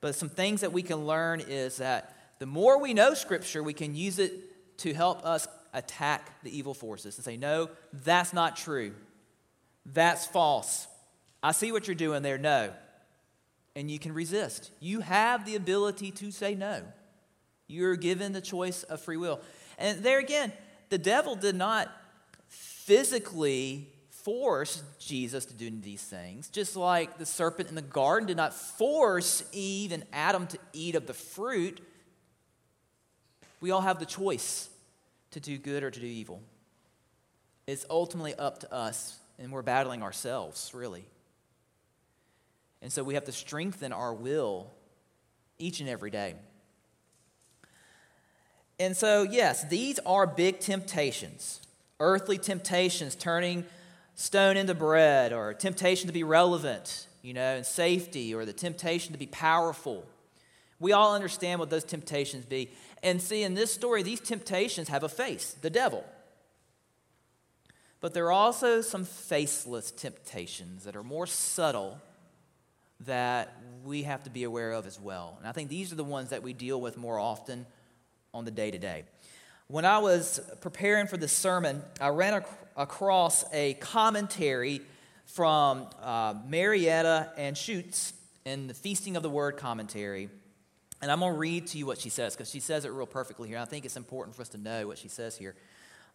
But 0.00 0.14
some 0.14 0.28
things 0.28 0.62
that 0.62 0.72
we 0.72 0.82
can 0.82 1.06
learn 1.06 1.40
is 1.40 1.76
that 1.76 2.13
the 2.38 2.46
more 2.46 2.80
we 2.80 2.94
know 2.94 3.14
Scripture, 3.14 3.62
we 3.62 3.72
can 3.72 3.94
use 3.94 4.18
it 4.18 4.78
to 4.78 4.92
help 4.92 5.24
us 5.24 5.46
attack 5.72 6.42
the 6.42 6.56
evil 6.56 6.74
forces 6.74 7.16
and 7.16 7.24
say, 7.24 7.36
no, 7.36 7.70
that's 7.92 8.32
not 8.32 8.56
true. 8.56 8.92
That's 9.86 10.26
false. 10.26 10.86
I 11.42 11.52
see 11.52 11.72
what 11.72 11.86
you're 11.86 11.94
doing 11.94 12.22
there. 12.22 12.38
No. 12.38 12.72
And 13.76 13.90
you 13.90 13.98
can 13.98 14.12
resist. 14.12 14.70
You 14.80 15.00
have 15.00 15.44
the 15.44 15.56
ability 15.56 16.10
to 16.12 16.30
say 16.30 16.54
no. 16.54 16.82
You're 17.66 17.96
given 17.96 18.32
the 18.32 18.40
choice 18.40 18.82
of 18.84 19.00
free 19.00 19.16
will. 19.16 19.40
And 19.78 20.02
there 20.02 20.20
again, 20.20 20.52
the 20.90 20.98
devil 20.98 21.34
did 21.34 21.54
not 21.54 21.90
physically 22.48 23.88
force 24.10 24.82
Jesus 24.98 25.44
to 25.46 25.54
do 25.54 25.70
these 25.70 26.02
things, 26.02 26.48
just 26.48 26.76
like 26.76 27.18
the 27.18 27.26
serpent 27.26 27.68
in 27.68 27.74
the 27.74 27.82
garden 27.82 28.26
did 28.26 28.36
not 28.36 28.54
force 28.54 29.44
Eve 29.52 29.92
and 29.92 30.04
Adam 30.12 30.46
to 30.46 30.58
eat 30.72 30.94
of 30.94 31.06
the 31.06 31.14
fruit. 31.14 31.80
We 33.64 33.70
all 33.70 33.80
have 33.80 33.98
the 33.98 34.04
choice 34.04 34.68
to 35.30 35.40
do 35.40 35.56
good 35.56 35.84
or 35.84 35.90
to 35.90 35.98
do 35.98 36.04
evil. 36.04 36.42
It's 37.66 37.86
ultimately 37.88 38.34
up 38.34 38.58
to 38.58 38.70
us, 38.70 39.16
and 39.38 39.50
we're 39.50 39.62
battling 39.62 40.02
ourselves, 40.02 40.72
really. 40.74 41.06
And 42.82 42.92
so 42.92 43.02
we 43.02 43.14
have 43.14 43.24
to 43.24 43.32
strengthen 43.32 43.90
our 43.90 44.12
will 44.12 44.70
each 45.58 45.80
and 45.80 45.88
every 45.88 46.10
day. 46.10 46.34
And 48.78 48.94
so, 48.94 49.22
yes, 49.22 49.64
these 49.64 49.98
are 50.00 50.26
big 50.26 50.60
temptations 50.60 51.62
earthly 52.00 52.36
temptations, 52.36 53.14
turning 53.14 53.64
stone 54.14 54.58
into 54.58 54.74
bread, 54.74 55.32
or 55.32 55.54
temptation 55.54 56.06
to 56.08 56.12
be 56.12 56.22
relevant, 56.22 57.06
you 57.22 57.32
know, 57.32 57.54
and 57.54 57.64
safety, 57.64 58.34
or 58.34 58.44
the 58.44 58.52
temptation 58.52 59.12
to 59.12 59.18
be 59.18 59.26
powerful. 59.26 60.04
We 60.80 60.92
all 60.92 61.14
understand 61.14 61.60
what 61.60 61.70
those 61.70 61.84
temptations 61.84 62.44
be. 62.44 62.68
And 63.04 63.20
see, 63.20 63.42
in 63.42 63.52
this 63.52 63.72
story, 63.72 64.02
these 64.02 64.18
temptations 64.18 64.88
have 64.88 65.04
a 65.04 65.08
face 65.08 65.56
the 65.60 65.70
devil. 65.70 66.04
But 68.00 68.14
there 68.14 68.26
are 68.26 68.32
also 68.32 68.80
some 68.80 69.04
faceless 69.04 69.90
temptations 69.90 70.84
that 70.84 70.96
are 70.96 71.02
more 71.02 71.26
subtle 71.26 72.00
that 73.00 73.56
we 73.84 74.02
have 74.04 74.24
to 74.24 74.30
be 74.30 74.44
aware 74.44 74.72
of 74.72 74.86
as 74.86 74.98
well. 74.98 75.36
And 75.38 75.46
I 75.46 75.52
think 75.52 75.68
these 75.68 75.92
are 75.92 75.96
the 75.96 76.04
ones 76.04 76.30
that 76.30 76.42
we 76.42 76.54
deal 76.54 76.80
with 76.80 76.96
more 76.96 77.18
often 77.18 77.66
on 78.32 78.44
the 78.44 78.50
day 78.50 78.70
to 78.70 78.78
day. 78.78 79.04
When 79.68 79.84
I 79.84 79.98
was 79.98 80.40
preparing 80.60 81.06
for 81.06 81.16
this 81.16 81.32
sermon, 81.32 81.82
I 82.00 82.08
ran 82.08 82.34
ac- 82.34 82.46
across 82.76 83.44
a 83.52 83.74
commentary 83.74 84.80
from 85.26 85.88
uh, 86.02 86.34
Marietta 86.46 87.32
and 87.36 87.56
Schutz 87.56 88.12
in 88.44 88.66
the 88.66 88.74
Feasting 88.74 89.16
of 89.16 89.22
the 89.22 89.30
Word 89.30 89.56
commentary. 89.56 90.28
And 91.04 91.12
I'm 91.12 91.20
going 91.20 91.34
to 91.34 91.38
read 91.38 91.66
to 91.66 91.76
you 91.76 91.84
what 91.84 91.98
she 91.98 92.08
says 92.08 92.34
because 92.34 92.50
she 92.50 92.60
says 92.60 92.86
it 92.86 92.88
real 92.88 93.04
perfectly 93.04 93.46
here. 93.46 93.58
I 93.58 93.66
think 93.66 93.84
it's 93.84 93.98
important 93.98 94.34
for 94.34 94.40
us 94.40 94.48
to 94.48 94.56
know 94.56 94.86
what 94.86 94.96
she 94.96 95.08
says 95.08 95.36
here. 95.36 95.54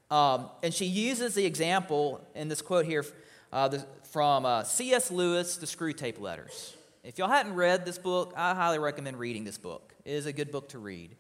Um, 0.10 0.50
and 0.64 0.74
she 0.74 0.86
uses 0.86 1.36
the 1.36 1.46
example 1.46 2.28
in 2.34 2.48
this 2.48 2.64
quote 2.64 2.86
here 2.86 3.06
uh, 3.54 3.68
the, 3.68 3.86
from 4.12 4.48
uh, 4.48 4.64
C.S. 4.64 5.12
Lewis, 5.12 5.58
The 5.58 5.68
Screwtape 5.68 6.20
Letters. 6.20 6.76
If 7.04 7.20
y'all 7.20 7.30
hadn't 7.30 7.54
read 7.54 7.86
this 7.86 8.00
book, 8.00 8.34
I 8.36 8.56
highly 8.56 8.80
recommend 8.80 9.20
reading 9.20 9.44
this 9.44 9.60
book. 9.60 9.94
It 10.06 10.14
is 10.14 10.26
a 10.26 10.34
good 10.34 10.52
book 10.52 10.70
to 10.70 10.80
read. 10.80 11.16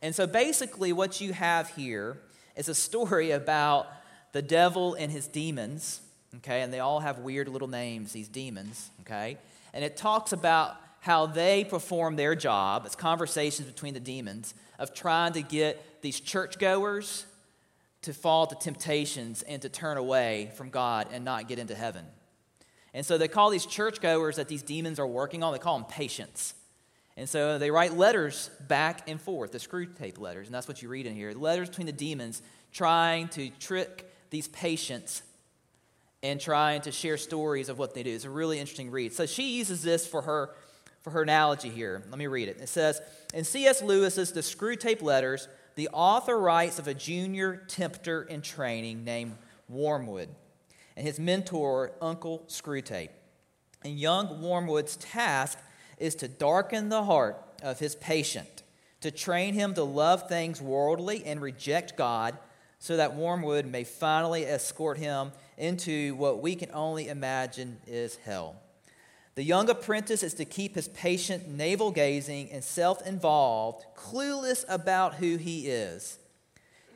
And 0.00 0.14
so 0.14 0.28
basically, 0.28 0.92
what 0.92 1.20
you 1.20 1.32
have 1.32 1.70
here 1.70 2.20
is 2.54 2.68
a 2.68 2.74
story 2.74 3.30
about 3.32 3.88
the 4.30 4.42
devil 4.42 4.94
and 4.94 5.10
his 5.10 5.26
demons, 5.26 6.02
okay? 6.36 6.62
And 6.62 6.72
they 6.72 6.78
all 6.78 7.00
have 7.00 7.18
weird 7.18 7.48
little 7.48 7.66
names, 7.66 8.12
these 8.12 8.28
demons, 8.28 8.90
okay? 9.00 9.38
And 9.74 9.84
it 9.84 9.96
talks 9.96 10.32
about 10.32 10.76
how 11.00 11.26
they 11.26 11.64
perform 11.64 12.16
their 12.16 12.34
job. 12.34 12.84
It's 12.86 12.96
conversations 12.96 13.68
between 13.68 13.94
the 13.94 14.00
demons 14.00 14.54
of 14.78 14.94
trying 14.94 15.32
to 15.34 15.42
get 15.42 16.02
these 16.02 16.20
churchgoers 16.20 17.26
to 18.02 18.12
fall 18.12 18.46
to 18.46 18.54
temptations 18.54 19.42
and 19.42 19.60
to 19.62 19.68
turn 19.68 19.96
away 19.96 20.52
from 20.54 20.70
God 20.70 21.08
and 21.12 21.24
not 21.24 21.48
get 21.48 21.58
into 21.58 21.74
heaven. 21.74 22.04
And 22.94 23.04
so 23.04 23.18
they 23.18 23.28
call 23.28 23.50
these 23.50 23.66
churchgoers 23.66 24.36
that 24.36 24.48
these 24.48 24.62
demons 24.62 24.98
are 24.98 25.06
working 25.06 25.42
on, 25.42 25.52
they 25.52 25.58
call 25.58 25.78
them 25.78 25.88
patients. 25.88 26.54
And 27.16 27.28
so 27.28 27.58
they 27.58 27.70
write 27.70 27.94
letters 27.94 28.48
back 28.68 29.08
and 29.08 29.20
forth, 29.20 29.50
the 29.50 29.58
Screwtape 29.58 30.20
letters, 30.20 30.46
and 30.46 30.54
that's 30.54 30.68
what 30.68 30.82
you 30.82 30.88
read 30.88 31.04
in 31.04 31.14
here. 31.14 31.32
Letters 31.32 31.68
between 31.68 31.86
the 31.86 31.92
demons 31.92 32.42
trying 32.72 33.28
to 33.28 33.50
trick 33.58 34.08
these 34.30 34.46
patients 34.48 35.22
and 36.22 36.40
trying 36.40 36.80
to 36.82 36.92
share 36.92 37.16
stories 37.16 37.68
of 37.68 37.78
what 37.78 37.94
they 37.94 38.02
do. 38.02 38.14
It's 38.14 38.24
a 38.24 38.30
really 38.30 38.58
interesting 38.58 38.90
read. 38.90 39.12
So 39.12 39.26
she 39.26 39.56
uses 39.56 39.82
this 39.82 40.06
for 40.06 40.22
her 40.22 40.50
for 41.08 41.12
her 41.12 41.22
analogy 41.22 41.70
here. 41.70 42.02
Let 42.10 42.18
me 42.18 42.26
read 42.26 42.48
it. 42.48 42.60
It 42.60 42.68
says, 42.68 43.00
in 43.32 43.42
C.S. 43.42 43.82
Lewis's 43.82 44.32
The 44.32 44.40
Screwtape 44.40 45.00
Letters, 45.00 45.48
the 45.74 45.88
author 45.88 46.38
writes 46.38 46.78
of 46.78 46.86
a 46.86 46.92
junior 46.92 47.64
tempter 47.66 48.24
in 48.24 48.42
training 48.42 49.04
named 49.04 49.36
Wormwood 49.70 50.28
and 50.98 51.06
his 51.06 51.18
mentor, 51.18 51.92
Uncle 52.02 52.44
Screwtape. 52.48 53.08
And 53.82 53.98
young 53.98 54.42
Wormwood's 54.42 54.96
task 54.96 55.58
is 55.96 56.14
to 56.16 56.28
darken 56.28 56.90
the 56.90 57.04
heart 57.04 57.42
of 57.62 57.78
his 57.78 57.94
patient, 57.94 58.62
to 59.00 59.10
train 59.10 59.54
him 59.54 59.72
to 59.74 59.84
love 59.84 60.28
things 60.28 60.60
worldly 60.60 61.24
and 61.24 61.40
reject 61.40 61.96
God, 61.96 62.36
so 62.80 62.98
that 62.98 63.14
Wormwood 63.14 63.64
may 63.64 63.84
finally 63.84 64.44
escort 64.44 64.98
him 64.98 65.32
into 65.56 66.14
what 66.16 66.42
we 66.42 66.54
can 66.54 66.70
only 66.74 67.08
imagine 67.08 67.78
is 67.86 68.16
hell. 68.16 68.56
The 69.38 69.44
young 69.44 69.70
apprentice 69.70 70.24
is 70.24 70.34
to 70.34 70.44
keep 70.44 70.74
his 70.74 70.88
patient 70.88 71.46
navel 71.46 71.92
gazing 71.92 72.50
and 72.50 72.64
self 72.64 73.06
involved, 73.06 73.86
clueless 73.94 74.64
about 74.68 75.14
who 75.14 75.36
he 75.36 75.68
is, 75.68 76.18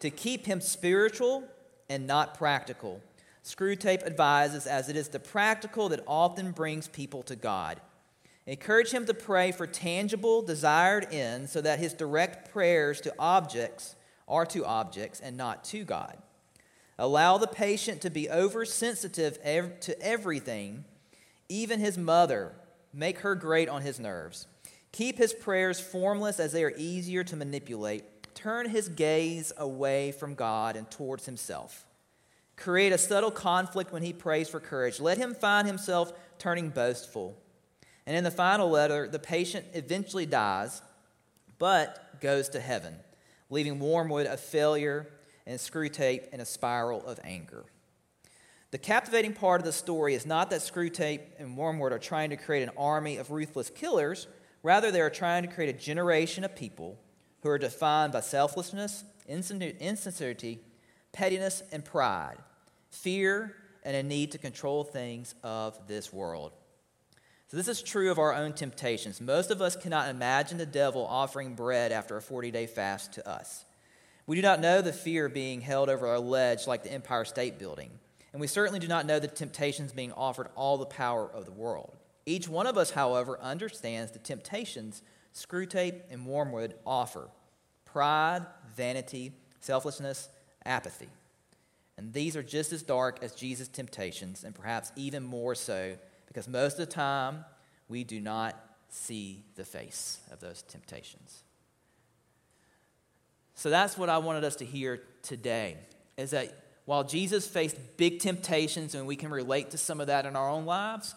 to 0.00 0.10
keep 0.10 0.46
him 0.46 0.60
spiritual 0.60 1.44
and 1.88 2.04
not 2.04 2.36
practical. 2.36 3.00
Screwtape 3.44 4.04
advises, 4.04 4.66
as 4.66 4.88
it 4.88 4.96
is 4.96 5.06
the 5.06 5.20
practical 5.20 5.88
that 5.90 6.02
often 6.04 6.50
brings 6.50 6.88
people 6.88 7.22
to 7.22 7.36
God. 7.36 7.80
Encourage 8.44 8.90
him 8.90 9.06
to 9.06 9.14
pray 9.14 9.52
for 9.52 9.68
tangible, 9.68 10.42
desired 10.42 11.06
ends 11.12 11.52
so 11.52 11.60
that 11.60 11.78
his 11.78 11.94
direct 11.94 12.50
prayers 12.50 13.00
to 13.02 13.14
objects 13.20 13.94
are 14.26 14.46
to 14.46 14.64
objects 14.64 15.20
and 15.20 15.36
not 15.36 15.62
to 15.66 15.84
God. 15.84 16.18
Allow 16.98 17.38
the 17.38 17.46
patient 17.46 18.00
to 18.00 18.10
be 18.10 18.28
oversensitive 18.28 19.38
to 19.42 20.02
everything, 20.02 20.86
even 21.52 21.80
his 21.80 21.98
mother. 21.98 22.52
Make 22.94 23.18
her 23.20 23.34
grate 23.34 23.68
on 23.68 23.82
his 23.82 24.00
nerves. 24.00 24.46
Keep 24.90 25.18
his 25.18 25.32
prayers 25.32 25.80
formless 25.80 26.40
as 26.40 26.52
they 26.52 26.64
are 26.64 26.74
easier 26.76 27.24
to 27.24 27.36
manipulate. 27.36 28.04
Turn 28.34 28.68
his 28.68 28.88
gaze 28.88 29.52
away 29.56 30.12
from 30.12 30.34
God 30.34 30.76
and 30.76 30.90
towards 30.90 31.26
himself. 31.26 31.86
Create 32.56 32.92
a 32.92 32.98
subtle 32.98 33.30
conflict 33.30 33.92
when 33.92 34.02
he 34.02 34.12
prays 34.12 34.48
for 34.48 34.60
courage. 34.60 35.00
Let 35.00 35.18
him 35.18 35.34
find 35.34 35.66
himself 35.66 36.12
turning 36.38 36.70
boastful. 36.70 37.36
And 38.06 38.16
in 38.16 38.24
the 38.24 38.30
final 38.30 38.68
letter, 38.68 39.08
the 39.08 39.18
patient 39.18 39.66
eventually 39.74 40.26
dies, 40.26 40.82
but 41.58 42.20
goes 42.20 42.48
to 42.50 42.60
heaven, 42.60 42.96
leaving 43.48 43.78
Wormwood 43.78 44.26
a 44.26 44.36
failure 44.36 45.08
and 45.46 45.58
Screwtape 45.58 46.28
in 46.30 46.40
a 46.40 46.44
spiral 46.44 47.04
of 47.06 47.20
anger. 47.24 47.64
The 48.72 48.78
captivating 48.78 49.34
part 49.34 49.60
of 49.60 49.66
the 49.66 49.72
story 49.72 50.14
is 50.14 50.24
not 50.24 50.48
that 50.48 50.62
Screwtape 50.62 51.20
and 51.38 51.58
Wormwood 51.58 51.92
are 51.92 51.98
trying 51.98 52.30
to 52.30 52.38
create 52.38 52.62
an 52.62 52.74
army 52.78 53.18
of 53.18 53.30
ruthless 53.30 53.68
killers. 53.68 54.28
Rather, 54.62 54.90
they 54.90 55.02
are 55.02 55.10
trying 55.10 55.42
to 55.42 55.54
create 55.54 55.74
a 55.74 55.78
generation 55.78 56.42
of 56.42 56.56
people 56.56 56.98
who 57.42 57.50
are 57.50 57.58
defined 57.58 58.14
by 58.14 58.20
selflessness, 58.20 59.04
insincerity, 59.28 60.58
pettiness, 61.12 61.62
and 61.70 61.84
pride, 61.84 62.38
fear, 62.88 63.54
and 63.82 63.94
a 63.94 64.02
need 64.02 64.32
to 64.32 64.38
control 64.38 64.84
things 64.84 65.34
of 65.42 65.78
this 65.86 66.10
world. 66.10 66.52
So, 67.48 67.58
this 67.58 67.68
is 67.68 67.82
true 67.82 68.10
of 68.10 68.18
our 68.18 68.34
own 68.34 68.54
temptations. 68.54 69.20
Most 69.20 69.50
of 69.50 69.60
us 69.60 69.76
cannot 69.76 70.08
imagine 70.08 70.56
the 70.56 70.64
devil 70.64 71.04
offering 71.04 71.54
bread 71.54 71.92
after 71.92 72.16
a 72.16 72.22
40 72.22 72.50
day 72.50 72.66
fast 72.66 73.12
to 73.14 73.28
us. 73.28 73.66
We 74.26 74.36
do 74.36 74.40
not 74.40 74.60
know 74.60 74.80
the 74.80 74.94
fear 74.94 75.26
of 75.26 75.34
being 75.34 75.60
held 75.60 75.90
over 75.90 76.06
our 76.06 76.20
ledge 76.20 76.66
like 76.66 76.84
the 76.84 76.92
Empire 76.92 77.26
State 77.26 77.58
Building. 77.58 77.90
And 78.32 78.40
we 78.40 78.46
certainly 78.46 78.80
do 78.80 78.88
not 78.88 79.06
know 79.06 79.18
the 79.18 79.28
temptations 79.28 79.92
being 79.92 80.12
offered 80.12 80.48
all 80.54 80.78
the 80.78 80.86
power 80.86 81.30
of 81.30 81.44
the 81.44 81.52
world. 81.52 81.96
Each 82.24 82.48
one 82.48 82.66
of 82.66 82.78
us, 82.78 82.92
however, 82.92 83.38
understands 83.40 84.12
the 84.12 84.18
temptations 84.18 85.02
Screwtape 85.34 86.02
and 86.10 86.26
Wormwood 86.26 86.74
offer 86.86 87.28
pride, 87.86 88.46
vanity, 88.74 89.32
selflessness, 89.60 90.28
apathy. 90.64 91.08
And 91.96 92.12
these 92.12 92.36
are 92.36 92.42
just 92.42 92.72
as 92.72 92.82
dark 92.82 93.18
as 93.22 93.34
Jesus' 93.34 93.68
temptations, 93.68 94.44
and 94.44 94.54
perhaps 94.54 94.92
even 94.96 95.22
more 95.22 95.54
so 95.54 95.96
because 96.26 96.48
most 96.48 96.74
of 96.74 96.78
the 96.78 96.86
time, 96.86 97.44
we 97.88 98.04
do 98.04 98.20
not 98.20 98.58
see 98.88 99.44
the 99.56 99.64
face 99.64 100.20
of 100.30 100.40
those 100.40 100.62
temptations. 100.62 101.42
So 103.54 103.68
that's 103.68 103.98
what 103.98 104.08
I 104.08 104.18
wanted 104.18 104.44
us 104.44 104.56
to 104.56 104.64
hear 104.64 105.02
today 105.22 105.76
is 106.16 106.30
that 106.30 106.61
while 106.84 107.04
Jesus 107.04 107.46
faced 107.46 107.76
big 107.96 108.18
temptations 108.18 108.94
and 108.94 109.06
we 109.06 109.16
can 109.16 109.30
relate 109.30 109.70
to 109.70 109.78
some 109.78 110.00
of 110.00 110.08
that 110.08 110.26
in 110.26 110.34
our 110.34 110.48
own 110.48 110.66
lives, 110.66 111.14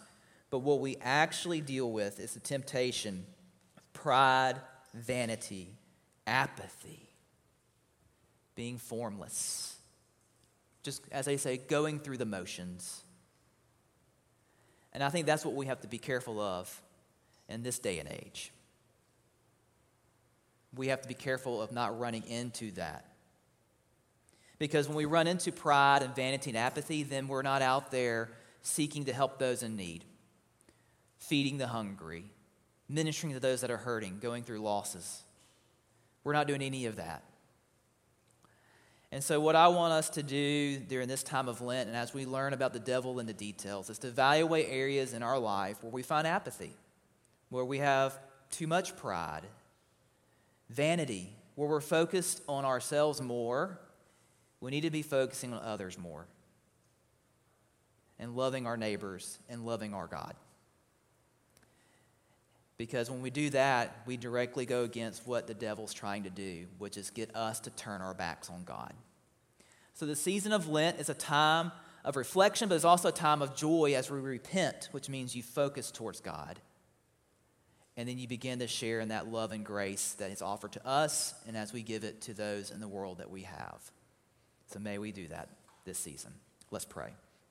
but 0.49 0.60
what 0.60 0.80
we 0.80 0.97
actually 1.01 1.62
deal 1.62 1.91
with 1.91 2.19
is 2.19 2.34
the 2.34 2.39
temptation 2.39 3.25
of 3.78 3.93
pride, 3.93 4.56
vanity, 4.93 5.73
apathy, 6.28 7.10
being 8.54 8.78
formless. 8.78 9.75
Just 10.84 11.01
as 11.12 11.25
they 11.25 11.38
say, 11.38 11.58
going 11.58 11.99
through 11.99 12.17
the 12.17 12.25
motions. 12.25 13.01
And 14.93 15.04
I 15.04 15.10
think 15.10 15.25
that's 15.25 15.43
what 15.43 15.56
we 15.56 15.65
have 15.65 15.82
to 15.82 15.88
be 15.88 15.97
careful 15.97 16.39
of 16.39 16.82
in 17.49 17.63
this 17.63 17.80
day 17.80 17.99
and 17.99 18.08
age. 18.08 18.51
We 20.75 20.88
have 20.88 21.01
to 21.01 21.08
be 21.08 21.15
careful 21.15 21.62
of 21.62 21.71
not 21.71 21.99
running 21.99 22.23
into 22.28 22.71
that. 22.73 23.14
Because 24.58 24.88
when 24.88 24.96
we 24.96 25.06
run 25.06 25.28
into 25.28 25.52
pride 25.52 26.02
and 26.02 26.15
vanity 26.15 26.52
and 26.52 26.58
apathy, 26.58 27.04
then 27.04 27.28
we're 27.28 27.41
not 27.41 27.62
out 27.62 27.91
there 27.91 28.30
seeking 28.62 29.06
to 29.06 29.13
help 29.13 29.38
those 29.38 29.63
in 29.63 29.76
need, 29.76 30.06
feeding 31.18 31.58
the 31.58 31.68
hungry, 31.68 32.26
ministering 32.88 33.34
to 33.34 33.39
those 33.39 33.62
that 33.62 33.72
are 33.72 33.78
hurting, 33.78 34.20
going 34.20 34.44
through 34.44 34.60
losses. 34.60 35.24
We're 36.24 36.34
not 36.34 36.48
doing 36.48 36.62
any 36.62 36.86
of 36.86 36.96
that. 36.96 37.24
And 39.12 39.24
so, 39.24 39.39
what 39.39 39.56
I 39.56 39.68
want 39.70 39.94
us 39.94 40.10
to 40.10 40.24
do 40.24 40.78
during 40.78 41.08
this 41.08 41.24
time 41.24 41.48
of 41.48 41.62
Lent, 41.62 41.88
and 41.88 41.96
as 41.96 42.13
we 42.13 42.26
learn 42.26 42.54
about 42.54 42.74
the 42.74 42.80
devil 42.80 43.20
and 43.20 43.30
the 43.30 43.34
details, 43.34 43.89
is 43.89 44.00
to 44.00 44.08
evaluate 44.08 44.68
areas 44.70 45.13
in 45.13 45.24
our 45.24 45.39
life 45.39 45.82
where 45.82 45.91
we 45.91 46.04
find 46.04 46.28
apathy, 46.28 46.74
where 47.50 47.63
we 47.63 47.78
have 47.78 48.20
too 48.52 48.68
much 48.68 48.96
pride, 48.98 49.44
vanity, 50.70 51.32
where 51.56 51.70
we're 51.70 51.82
focused 51.82 52.41
on 52.50 52.65
ourselves 52.65 53.22
more. 53.22 53.80
We 54.65 54.71
need 54.71 54.82
to 54.82 54.89
be 54.89 55.04
focusing 55.04 55.54
on 55.54 55.60
others 55.60 55.95
more, 55.95 56.25
and 58.17 58.36
loving 58.36 58.65
our 58.65 58.78
neighbors 58.78 59.38
and 59.47 59.63
loving 59.63 59.93
our 59.93 60.08
God. 60.08 60.34
Because 62.75 63.12
when 63.12 63.21
we 63.21 63.30
do 63.30 63.51
that, 63.51 63.95
we 64.08 64.17
directly 64.17 64.65
go 64.65 64.82
against 64.82 65.28
what 65.28 65.45
the 65.45 65.54
devil's 65.54 65.93
trying 65.93 66.23
to 66.23 66.32
do, 66.32 66.65
which 66.80 66.97
is 66.97 67.12
get 67.12 67.36
us 67.36 67.60
to 67.60 67.69
turn 67.69 68.01
our 68.01 68.15
backs 68.15 68.49
on 68.49 68.63
God. 68.63 68.91
So 69.93 70.08
the 70.08 70.15
season 70.15 70.51
of 70.51 70.67
Lent 70.67 70.99
is 70.99 71.10
a 71.10 71.13
time 71.13 71.71
of 72.04 72.15
reflection, 72.15 72.67
but 72.67 72.73
it's 72.73 72.86
also 72.86 73.10
a 73.10 73.12
time 73.12 73.43
of 73.43 73.56
joy 73.56 73.93
as 73.95 74.10
we 74.10 74.19
repent, 74.19 74.89
which 74.93 75.10
means 75.10 75.36
you 75.36 75.43
focus 75.43 75.91
towards 75.91 76.21
God. 76.21 76.60
And 77.97 78.10
then 78.10 78.17
you 78.17 78.28
begin 78.28 78.58
to 78.58 78.67
share 78.67 78.99
in 78.99 79.10
that 79.10 79.28
love 79.28 79.51
and 79.51 79.63
grace 79.63 80.13
that 80.13 80.32
is 80.32 80.41
offered 80.41 80.71
to 80.71 80.88
us 80.88 81.36
and 81.47 81.56
as 81.56 81.71
we 81.71 81.84
give 81.84 82.04
it 82.04 82.21
to 82.21 82.34
those 82.34 82.71
in 82.71 82.80
the 82.80 82.88
world 82.88 83.19
that 83.19 83.30
we 83.30 83.43
have. 83.43 83.91
So 84.67 84.80
may 84.80 84.97
we 84.97 85.12
do 85.12 85.28
that 85.28 85.49
this 85.86 85.97
season. 85.97 86.34
Let's 86.71 86.86
pray. 86.86 87.13